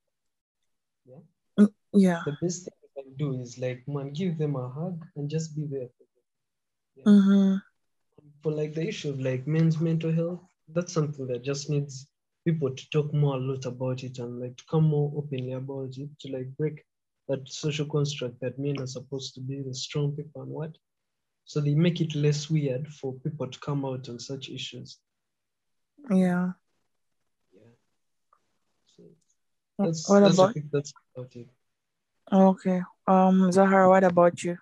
[1.06, 1.64] Yeah.
[1.64, 2.20] Mm, yeah.
[2.24, 5.54] The best thing you can do is like man, give them a hug and just
[5.56, 6.24] be there for them.
[6.96, 7.04] Yeah?
[7.06, 7.56] Mm-hmm.
[8.42, 12.06] For like the issue of like men's mental health, that's something that just needs
[12.46, 15.96] people to talk more a lot about it and like to come more openly about
[15.96, 16.84] it to like break
[17.28, 20.76] that social construct that men are supposed to be the strong people and what
[21.50, 24.98] so they make it less weird for people to come out on such issues.
[26.08, 26.52] Yeah.
[27.52, 27.72] Yeah.
[28.96, 29.02] So
[29.76, 30.54] that's, what that's, about?
[30.72, 31.48] that's about it.
[32.32, 32.82] Okay.
[33.08, 34.58] Um, Zahara, what about you?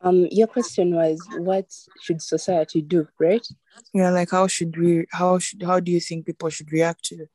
[0.00, 1.72] Um, your question was what
[2.02, 3.46] should society do, right?
[3.94, 7.26] Yeah, like how should we how should how do you think people should react to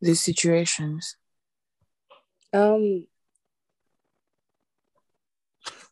[0.00, 1.16] these situations?
[2.52, 3.06] Um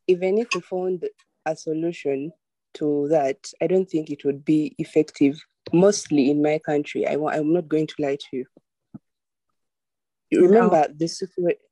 [0.07, 1.05] even if we found
[1.47, 2.33] a solution
[2.75, 5.41] to that, I don't think it would be effective.
[5.73, 8.45] Mostly in my country, I I'm not going to lie to you.
[10.31, 10.95] You remember no.
[10.97, 11.23] this?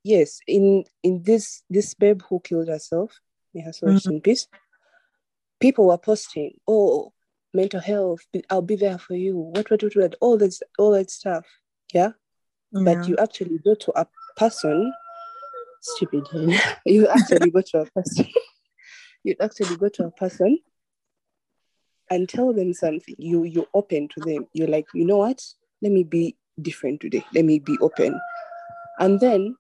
[0.05, 3.19] Yes, in in this this babe who killed herself,
[3.57, 4.11] may her soul mm-hmm.
[4.11, 4.49] in peace.
[5.61, 7.13] People were posting, "Oh,
[7.55, 11.11] mental health, I'll be there for you." What, what, what, what all this, all that
[11.11, 11.47] stuff.
[11.93, 12.13] Yeah,
[12.73, 12.83] yeah.
[12.85, 14.93] but you actually go to a person
[15.81, 16.27] stupid.
[16.85, 18.27] you actually go to a person.
[19.25, 20.59] you actually go to a person
[22.11, 23.15] and tell them something.
[23.19, 24.47] You you open to them.
[24.53, 25.43] You're like, you know what?
[25.83, 27.25] Let me be different today.
[27.35, 28.21] Let me be open.
[28.99, 29.57] And then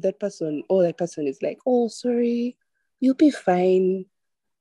[0.00, 2.56] that person, or that person is like, oh, sorry,
[3.00, 4.06] you'll be fine.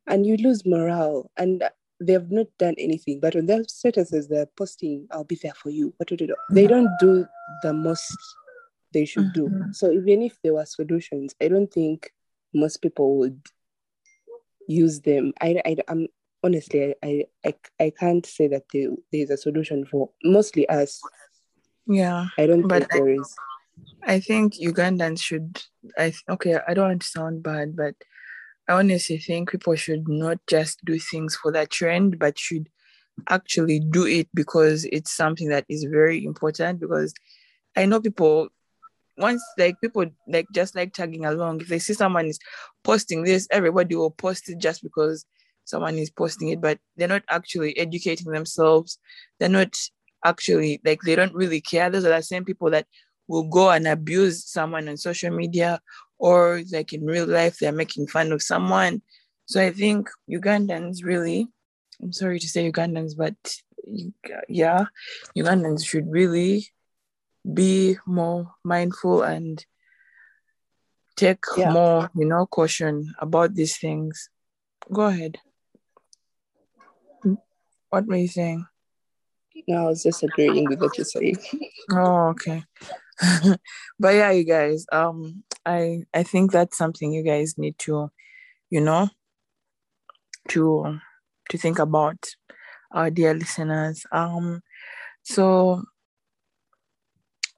[0.08, 1.32] And you lose morale.
[1.38, 1.64] And
[2.00, 3.20] they have not done anything.
[3.20, 5.94] But on their statuses, they're posting, I'll be there for you.
[5.98, 6.36] What do they do?
[6.52, 7.26] They don't do
[7.64, 8.16] the most
[8.94, 9.64] they should mm-hmm.
[9.64, 9.74] do.
[9.74, 12.12] So even if there were solutions, I don't think
[12.54, 13.42] most people would
[14.68, 15.34] use them.
[15.42, 16.08] I, I I'm
[16.44, 21.02] honestly I, I I can't say that there, there's a solution for mostly us.
[21.86, 23.36] Yeah, I don't but think there is.
[24.04, 25.62] I think Ugandans should.
[25.98, 26.58] I okay.
[26.68, 27.96] I don't want to sound bad, but
[28.68, 32.70] I honestly think people should not just do things for that trend, but should
[33.30, 36.80] actually do it because it's something that is very important.
[36.80, 37.14] Because
[37.76, 38.50] I know people
[39.18, 42.40] once like people like just like tagging along if they see someone is
[42.84, 45.26] posting this everybody will post it just because
[45.66, 49.00] someone is posting it but they're not actually educating themselves
[49.40, 49.76] they're not
[50.24, 52.86] actually like they don't really care those are the same people that
[53.28, 55.82] will go and abuse someone on social media
[56.20, 59.02] or like in real life they're making fun of someone
[59.46, 61.48] so i think ugandans really
[62.02, 63.36] i'm sorry to say ugandans but
[64.50, 64.86] yeah
[65.38, 66.68] ugandans should really
[67.54, 69.66] be more mindful and
[71.18, 71.72] take yeah.
[71.72, 74.30] more, you know, caution about these things.
[74.94, 75.40] Go ahead.
[77.90, 78.66] What were you saying?
[79.68, 81.38] No, I was just agreeing with what you're saying.
[81.92, 82.64] oh, okay.
[84.00, 88.12] but yeah, you guys, um, I I think that's something you guys need to,
[88.70, 89.10] you know,
[90.50, 91.00] to
[91.50, 92.36] to think about,
[92.92, 94.06] our dear listeners.
[94.12, 94.62] Um,
[95.24, 95.84] so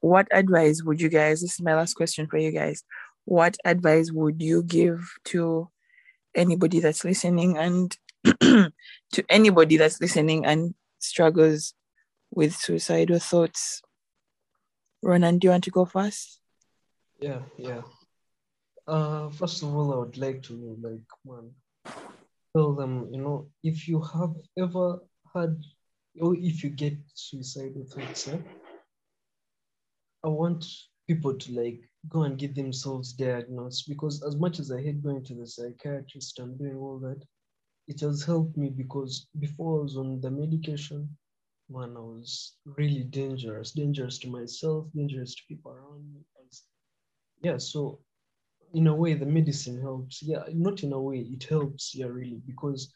[0.01, 2.83] what advice would you guys this is my last question for you guys
[3.25, 5.69] what advice would you give to
[6.35, 7.97] anybody that's listening and
[8.41, 11.73] to anybody that's listening and struggles
[12.31, 13.81] with suicidal thoughts
[15.01, 16.41] ronan do you want to go first?
[17.19, 17.81] Yeah yeah.
[18.87, 21.51] Uh first of all i would like to like one
[22.55, 24.99] tell them you know if you have ever
[25.35, 25.55] had
[26.19, 28.37] or if you get suicidal thoughts eh,
[30.23, 30.65] I want
[31.07, 31.79] people to like
[32.09, 36.39] go and get themselves diagnosed because as much as I hate going to the psychiatrist
[36.39, 37.21] and doing all that,
[37.87, 41.17] it has helped me because before I was on the medication,
[41.69, 46.21] man, I was really dangerous, dangerous to myself, dangerous to people around me.
[46.37, 46.63] Was,
[47.43, 47.99] yeah, so
[48.73, 50.21] in a way, the medicine helps.
[50.23, 51.93] Yeah, not in a way, it helps.
[51.95, 52.91] Yeah, really, because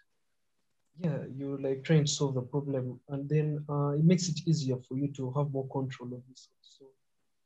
[0.99, 4.77] yeah, you're like trying to solve the problem, and then uh, it makes it easier
[4.87, 6.85] for you to have more control of yourself So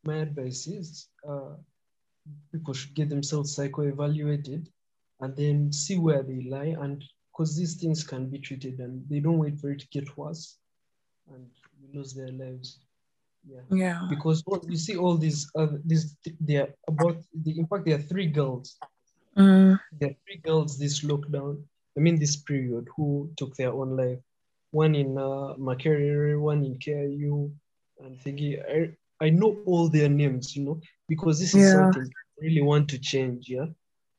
[0.03, 1.55] my advice is uh,
[2.51, 4.69] people should get themselves psycho-evaluated
[5.21, 9.19] and then see where they lie and because these things can be treated and they
[9.19, 10.57] don't wait for it to get worse
[11.33, 11.45] and
[11.93, 12.79] lose their lives.
[13.45, 13.61] Yeah.
[13.71, 14.01] Yeah.
[14.09, 18.07] Because what you see all these uh, these they're about the in fact there are
[18.11, 18.77] three girls.
[19.37, 19.79] Mm.
[19.99, 21.63] There are three girls this lockdown.
[21.97, 24.19] I mean this period who took their own life.
[24.71, 27.51] One in uh, Makerere, one in KIU,
[28.03, 28.59] and Thigi.
[28.75, 28.89] I
[29.25, 31.73] I know all their names, you know, because this is Yeah.
[31.73, 33.49] something I really want to change.
[33.49, 33.67] Yeah.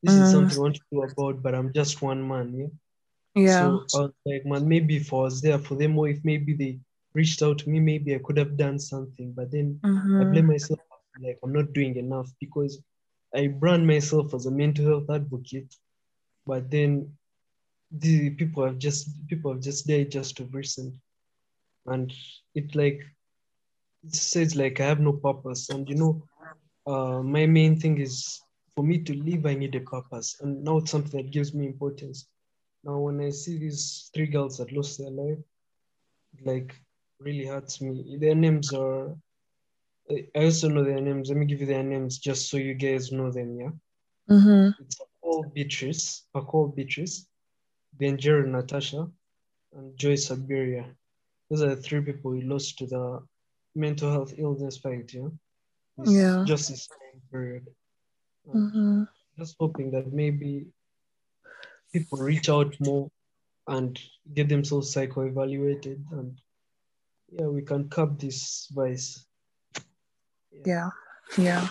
[0.03, 0.23] This Mm.
[0.23, 2.55] is something I want to do about, but I'm just one man.
[2.61, 2.71] Yeah.
[3.35, 3.59] Yeah.
[3.59, 6.55] So I was like, man, maybe if I was there for them, or if maybe
[6.55, 6.79] they
[7.19, 9.35] reached out to me, maybe I could have done something.
[9.37, 9.83] But then
[10.21, 10.41] I Mhm.
[10.41, 10.81] blame myself,
[11.23, 12.83] like I'm not doing enough because
[13.35, 15.77] I brand myself as a mental health advocate,
[16.47, 17.17] but then
[17.93, 20.95] the people have just people have just died just of recent,
[21.87, 22.13] and
[22.55, 23.01] it like
[24.05, 26.23] it says like I have no purpose, and you know,
[26.87, 28.41] uh, my main thing is
[28.75, 31.67] for me to live, I need a purpose, and now it's something that gives me
[31.67, 32.27] importance.
[32.85, 35.39] Now, when I see these three girls that lost their life,
[36.45, 36.75] like
[37.21, 38.17] really hurts me.
[38.19, 39.15] Their names are.
[40.11, 41.29] I also know their names.
[41.29, 43.59] Let me give you their names just so you guys know them.
[43.61, 43.71] Yeah,
[44.31, 44.75] Mhm.
[44.81, 47.27] it's Paul Beatrice, Paul Beatrice,
[48.01, 49.11] Benjero Natasha,
[49.75, 50.95] and Joyce Sabiria.
[51.51, 53.27] Those are the three people we lost to the
[53.75, 55.13] mental health illness fight.
[55.13, 55.29] Yeah,
[56.05, 56.45] Yeah.
[56.47, 56.89] just this
[57.31, 57.67] period.
[58.47, 59.09] And Mhm.
[59.37, 60.73] just hoping that maybe
[61.93, 63.11] people reach out more
[63.67, 63.99] and
[64.33, 66.41] get themselves psycho evaluated and
[67.31, 69.27] yeah we can curb this vice
[70.65, 70.91] Yeah.
[71.37, 71.69] Yeah.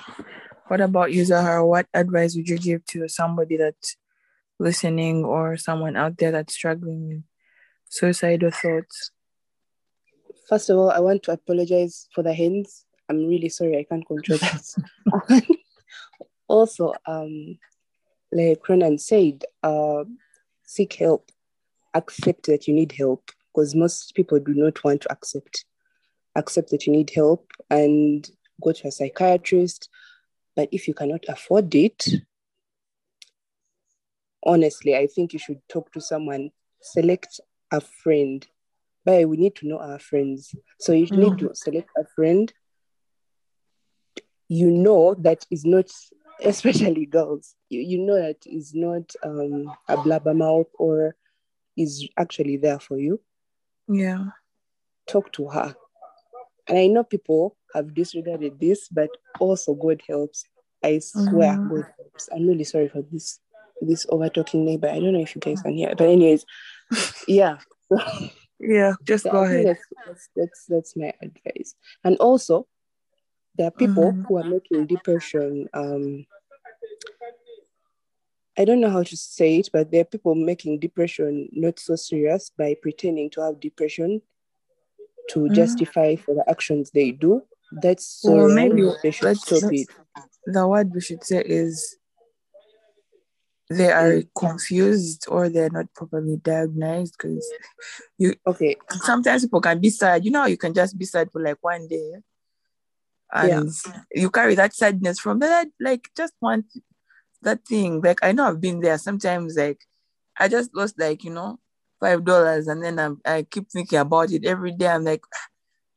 [0.67, 1.65] What about you, Zahara?
[1.65, 3.95] What advice would you give to somebody that's
[4.59, 7.23] listening or someone out there that's struggling with
[7.89, 9.11] suicidal thoughts?
[10.47, 12.85] First of all, I want to apologize for the hands.
[13.09, 15.45] I'm really sorry, I can't control that.
[16.47, 17.57] also, um,
[18.31, 20.03] like Ronan said, uh,
[20.63, 21.31] seek help,
[21.93, 25.65] accept that you need help, because most people do not want to accept.
[26.35, 28.29] Accept that you need help and
[28.61, 29.89] go to a psychiatrist.
[30.55, 32.05] But if you cannot afford it,
[34.45, 36.51] honestly, I think you should talk to someone,
[36.83, 37.39] select
[37.71, 38.45] a friend.
[39.03, 40.53] But we need to know our friends.
[40.79, 42.53] So you need to select a friend
[44.49, 45.91] you know that is not,
[46.43, 51.15] especially girls, you, you know that is not um, a blabbermouth or
[51.75, 53.19] is actually there for you.
[53.87, 54.25] Yeah.
[55.07, 55.75] Talk to her.
[56.67, 59.09] And I know people have disregarded this, but
[59.39, 60.43] also God helps.
[60.83, 61.69] I swear Mhm.
[61.69, 62.29] God helps.
[62.31, 63.39] I'm really sorry for this
[63.81, 64.89] this over talking neighbor.
[64.89, 66.45] I don't know if you guys can hear, but anyways,
[67.27, 67.59] yeah.
[68.59, 68.93] Yeah.
[69.03, 69.65] Just so go ahead.
[69.67, 71.75] That's, that's that's that's my advice.
[72.03, 72.67] And also,
[73.55, 74.25] there are people Mhm.
[74.27, 75.67] who are making depression.
[75.73, 76.25] Um,
[78.57, 81.95] I don't know how to say it, but there are people making depression not so
[81.95, 84.21] serious by pretending to have depression
[85.29, 85.53] to Mhm.
[85.53, 87.43] justify for the actions they do.
[87.81, 88.55] That's so wrong.
[88.55, 89.87] maybe they should let's- stop let's- it.
[90.45, 91.97] The word we should say is
[93.69, 97.45] they are confused or they're not properly diagnosed because
[98.17, 100.23] you Okay, sometimes people can be sad.
[100.23, 102.13] You know, you can just be sad for like one day,
[103.33, 103.69] and
[104.15, 105.67] you carry that sadness from that.
[105.81, 106.65] Like just want
[107.43, 108.01] that thing.
[108.01, 108.97] Like I know I've been there.
[108.97, 109.79] Sometimes like
[110.39, 111.59] I just lost like you know
[111.99, 114.87] five dollars, and then I'm, I keep thinking about it every day.
[114.87, 115.23] I'm like,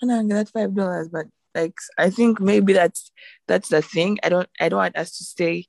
[0.01, 3.11] and I get that five dollars, but like I think maybe that's
[3.49, 4.19] that's the thing.
[4.23, 5.67] I don't I don't want us to stay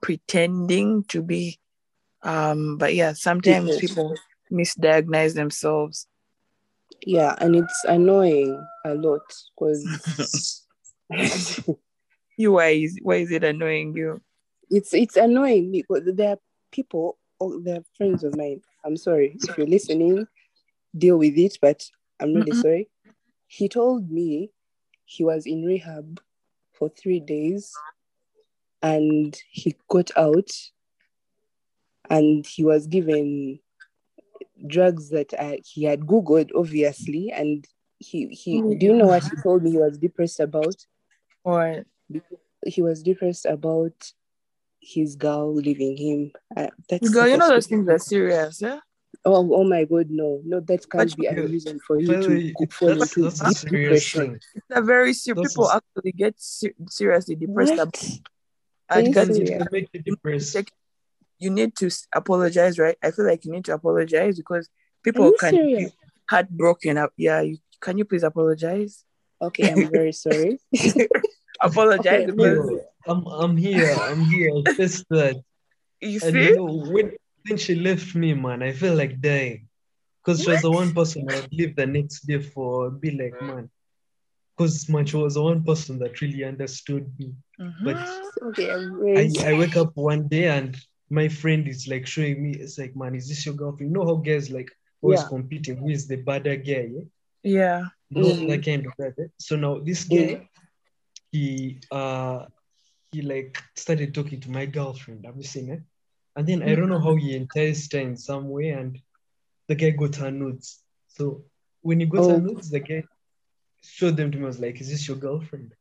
[0.00, 1.58] pretending to be.
[2.22, 3.80] Um, but yeah, sometimes Yes.
[3.80, 4.16] people
[4.52, 6.06] misdiagnose themselves.
[7.06, 9.22] yeah, and it's annoying a lot
[9.58, 10.62] because
[12.36, 14.20] You why is why is it annoying you?
[14.72, 16.38] It's it's annoying me because there are
[16.72, 18.62] people or there are friends of mine.
[18.84, 20.26] I'm sorry if you're listening,
[20.96, 21.84] deal with it, but
[22.20, 22.62] I'm really Mm-mm.
[22.62, 22.88] sorry.
[23.46, 24.50] He told me
[25.04, 26.20] he was in rehab
[26.72, 27.70] for three days
[28.82, 30.50] and he got out
[32.10, 33.60] and he was given
[34.66, 37.66] drugs that uh, he had googled obviously and
[37.98, 40.74] he he do you know what he told me he was depressed about
[41.44, 41.84] Or
[42.66, 44.12] he was depressed about
[44.82, 46.32] his girl leaving him.
[46.56, 48.80] Uh, that's girl, you know those things are serious, yeah?
[49.24, 52.14] Oh, oh my God, no, no, that can't But be a reason for you By
[52.14, 54.20] to go fall that's, into that's a deep serious depression.
[54.20, 55.52] thing It's a very serious.
[55.52, 57.76] People a- actually get ser- seriously depressed.
[57.76, 57.78] What?
[57.78, 58.18] about
[58.90, 59.50] Are you and Can serious?
[59.50, 60.56] it can make you depressed
[61.42, 62.96] you need to apologize, right?
[63.02, 64.68] I feel like you need to apologize because
[65.02, 65.88] people you can be
[66.30, 66.98] heartbroken.
[66.98, 67.40] Up, yeah.
[67.40, 69.04] You, can you please apologize?
[69.40, 70.58] Okay, I'm very sorry.
[71.62, 75.36] apologize Okay, because Yo, I'm I'm here I'm here I'll test that
[76.00, 76.42] you and see.
[76.42, 77.12] you know when
[77.44, 78.62] then she left me, man.
[78.62, 79.68] I feel like dying.
[80.24, 83.40] Because she was the one person I would leave the next day for be like,
[83.42, 83.68] man.
[84.56, 87.32] Because man, she was the one person that really understood me.
[87.60, 87.84] Mhm.
[87.84, 87.96] But
[88.42, 88.70] Okay,
[89.16, 90.76] I, I wake up one day and
[91.10, 93.90] my friend is like showing me, it's like, man, is this your girlfriend?
[93.90, 94.70] You know how guys like
[95.02, 95.28] always Yeah.
[95.28, 97.04] competing who is the badder guy, yeah?
[97.42, 97.84] yeah.
[98.10, 98.48] You know, Mhm.
[98.48, 99.14] that kind of that.
[99.18, 99.28] eh?
[99.38, 100.36] So now this Yeah.
[100.36, 100.48] guy,
[101.32, 102.46] he uh
[103.12, 105.26] he like started talking to my girlfriend.
[105.26, 105.82] Have you seen it?
[106.36, 108.98] And then I don't know how he enticed her in some way, and
[109.68, 110.82] the guy got her nudes.
[111.08, 111.44] So
[111.82, 112.38] when he got her Oh.
[112.38, 113.04] nudes, the guy
[113.82, 114.44] showed them to me.
[114.44, 115.74] I was like, "Is this your girlfriend?"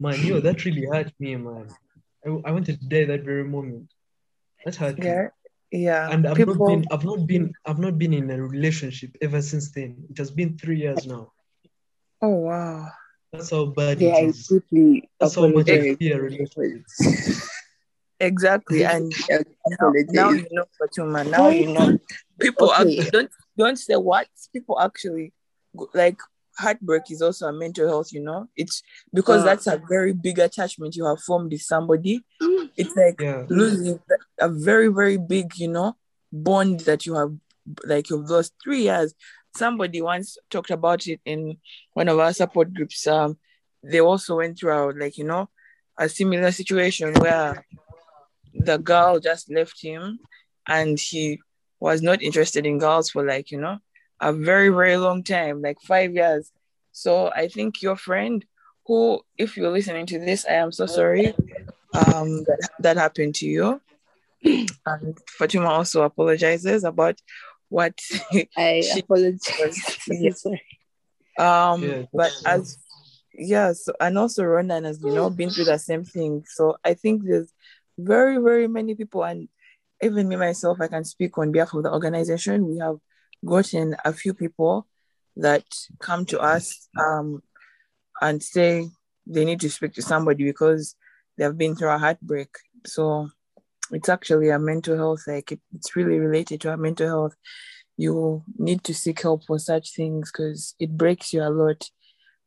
[0.00, 1.68] Man, yo, that really hurt me, man.
[2.26, 3.90] I, I wanted to die that very moment.
[4.64, 5.06] That hurt me.
[5.06, 5.28] Yeah.
[5.72, 6.10] Yeah.
[6.12, 9.42] And I've People not been, I've not been, I've not been in a relationship ever
[9.42, 10.06] since then.
[10.10, 11.32] It has been three years now.
[12.22, 12.88] Oh wow.
[13.36, 14.46] That's how bad Yeah, it I is.
[14.46, 15.96] deeply That's how much I apologize.
[15.98, 16.84] fear a relationship.
[18.18, 18.84] Exactly.
[18.84, 20.46] And now, now apologize.
[20.50, 21.30] you know Fatuma.
[21.30, 21.98] Now you know.
[22.40, 22.98] People Okay.
[23.00, 24.26] act- don't don't say what.
[24.52, 25.32] People actually
[25.94, 26.18] like
[26.58, 28.48] heartbreak is also a mental health, you know.
[28.56, 28.82] It's
[29.12, 29.44] because Uh.
[29.44, 32.24] that's a very big attachment you have formed with somebody.
[32.76, 33.44] It's like Yeah.
[33.50, 34.00] losing
[34.40, 35.96] a very, very big, you know,
[36.32, 37.32] bond that you have
[37.84, 39.12] like you've lost three years.
[39.56, 41.58] Somebody once talked about it in
[41.94, 43.06] one of our support groups.
[43.06, 43.38] Um,
[43.82, 45.48] they also went through a, like, you know,
[45.98, 47.64] a similar situation where
[48.52, 50.18] the girl just left him
[50.66, 51.40] and he
[51.80, 53.78] was not interested in girls for like, you know,
[54.20, 56.52] a very, very long time, like five years.
[56.92, 58.44] So I think your friend
[58.86, 61.34] who, if you're listening to this, I am so sorry
[61.94, 63.80] um that, that happened to you.
[64.86, 67.20] And Fatima also apologizes about
[67.68, 67.94] what
[68.56, 69.78] I She- apologize.
[70.08, 70.30] Yeah.
[70.34, 70.62] Sorry.
[71.38, 72.78] um Yeah, but that's- as
[73.38, 76.94] yeah so and also Ronan has you know been through the same thing so I
[76.94, 77.52] think there's
[77.98, 79.48] very very many people and
[80.02, 82.96] even me myself I can speak on behalf of the organization we have
[83.44, 84.86] gotten a few people
[85.36, 85.64] that
[86.00, 87.42] come to us um
[88.22, 88.88] and say
[89.26, 90.94] they need to speak to somebody because
[91.36, 92.48] they've been through a heartbreak
[92.86, 93.28] so
[93.92, 97.36] it's actually a mental health like it, it's really related to our mental health
[97.96, 101.88] you need to seek help for such things because it breaks you a lot.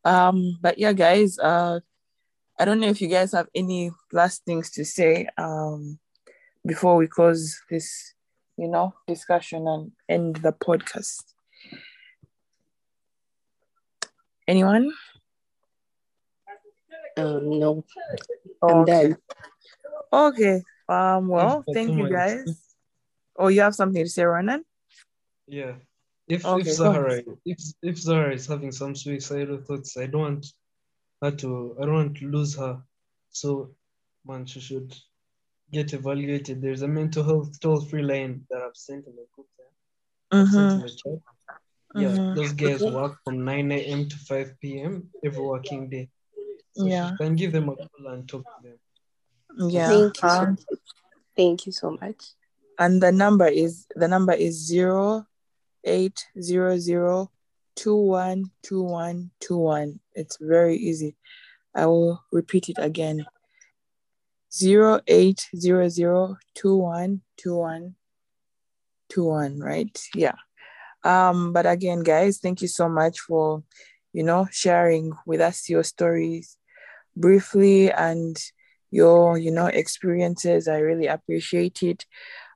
[0.05, 1.79] Um, but yeah, guys, uh,
[2.59, 5.99] I don't know if you guys have any last things to say um,
[6.65, 8.13] before we close this,
[8.57, 11.23] you know, discussion and end the podcast.
[14.47, 14.91] Anyone?
[17.17, 17.83] Um, no,
[18.61, 19.01] I'm okay.
[19.09, 19.17] done.
[20.11, 20.63] Okay.
[20.89, 21.27] Um.
[21.27, 22.75] Well, If thank you, Fatima is- guys.
[23.37, 24.65] Oh, you have something to say, Ronan?
[25.47, 25.75] Yeah.
[26.27, 30.21] If Okay, if go Zahara if if Zahara is having some suicidal thoughts, I don't
[30.21, 30.45] want
[31.21, 32.81] her to I don't want to lose her.
[33.29, 33.71] So
[34.25, 34.93] man, she should
[35.71, 36.61] get evaluated.
[36.61, 39.73] There's a mental health toll-free line that I've sent in the group there.
[40.41, 40.81] I've Mm-hmm.
[40.81, 41.19] the chat.
[41.95, 42.35] Yeah, Mhm.
[42.35, 44.07] those guys work from 9 a.m.
[44.09, 45.09] to 5 p.m.
[45.23, 46.09] every working day.
[46.75, 47.11] So Yeah.
[47.11, 48.77] she can give them a call and talk to them.
[49.59, 49.87] Yeah.
[49.89, 50.79] Thank you so Um, much.
[51.35, 52.21] Thank you so much.
[52.79, 55.25] and the number is the number is zero
[55.83, 57.29] eight zero zero
[57.75, 59.99] two one two one two one.
[60.15, 61.15] It's very easy.
[61.75, 63.25] I will repeat it again.
[64.51, 67.95] Zero eight zero zero two one two one
[69.09, 69.59] two one.
[69.59, 69.95] Right?
[70.15, 70.35] Yeah.
[71.03, 71.53] Um.
[71.53, 73.63] But again, guys, thank you so much for,
[74.13, 76.57] you know, sharing with us your stories
[77.15, 78.35] briefly and
[78.91, 80.67] your, you know, experiences.
[80.67, 82.05] I really appreciate it.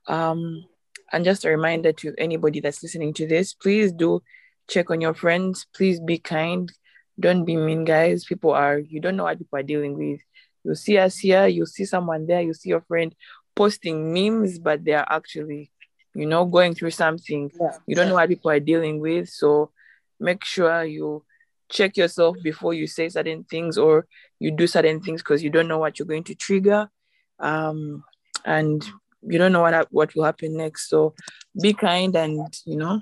[0.06, 0.64] Um,
[1.12, 4.22] and just a reminder to anybody that's listening to this, please do
[4.68, 5.66] check on your friends.
[5.74, 6.70] Please be kind.
[7.20, 8.24] Don't be mean, guys.
[8.24, 10.20] People are, you don't know what people are dealing with.
[10.64, 13.14] You'll see us here, you'll see someone there, you'll see your friend
[13.54, 15.70] posting memes, but they are actually,
[16.14, 17.50] you know, going through something.
[17.60, 17.76] Yeah.
[17.86, 19.28] You don't know what people are dealing with.
[19.28, 19.70] So
[20.18, 21.22] make sure you
[21.70, 24.06] check yourself before you say certain things or
[24.38, 26.88] you do certain things because you don't know what you're going to trigger.
[27.38, 28.04] Um,
[28.44, 28.84] and
[29.22, 30.88] you don't know what what will happen next.
[30.88, 31.14] So
[31.60, 33.00] be kind and you know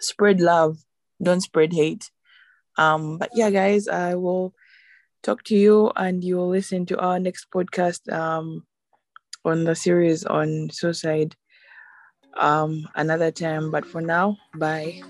[0.00, 0.78] spread love.
[1.22, 2.10] Don't spread hate.
[2.78, 4.54] Um, but yeah, guys, I will
[5.22, 8.64] talk to you and you will listen to our next podcast um
[9.44, 11.34] on the series on suicide
[12.36, 13.70] um another time.
[13.70, 15.02] But for now, bye.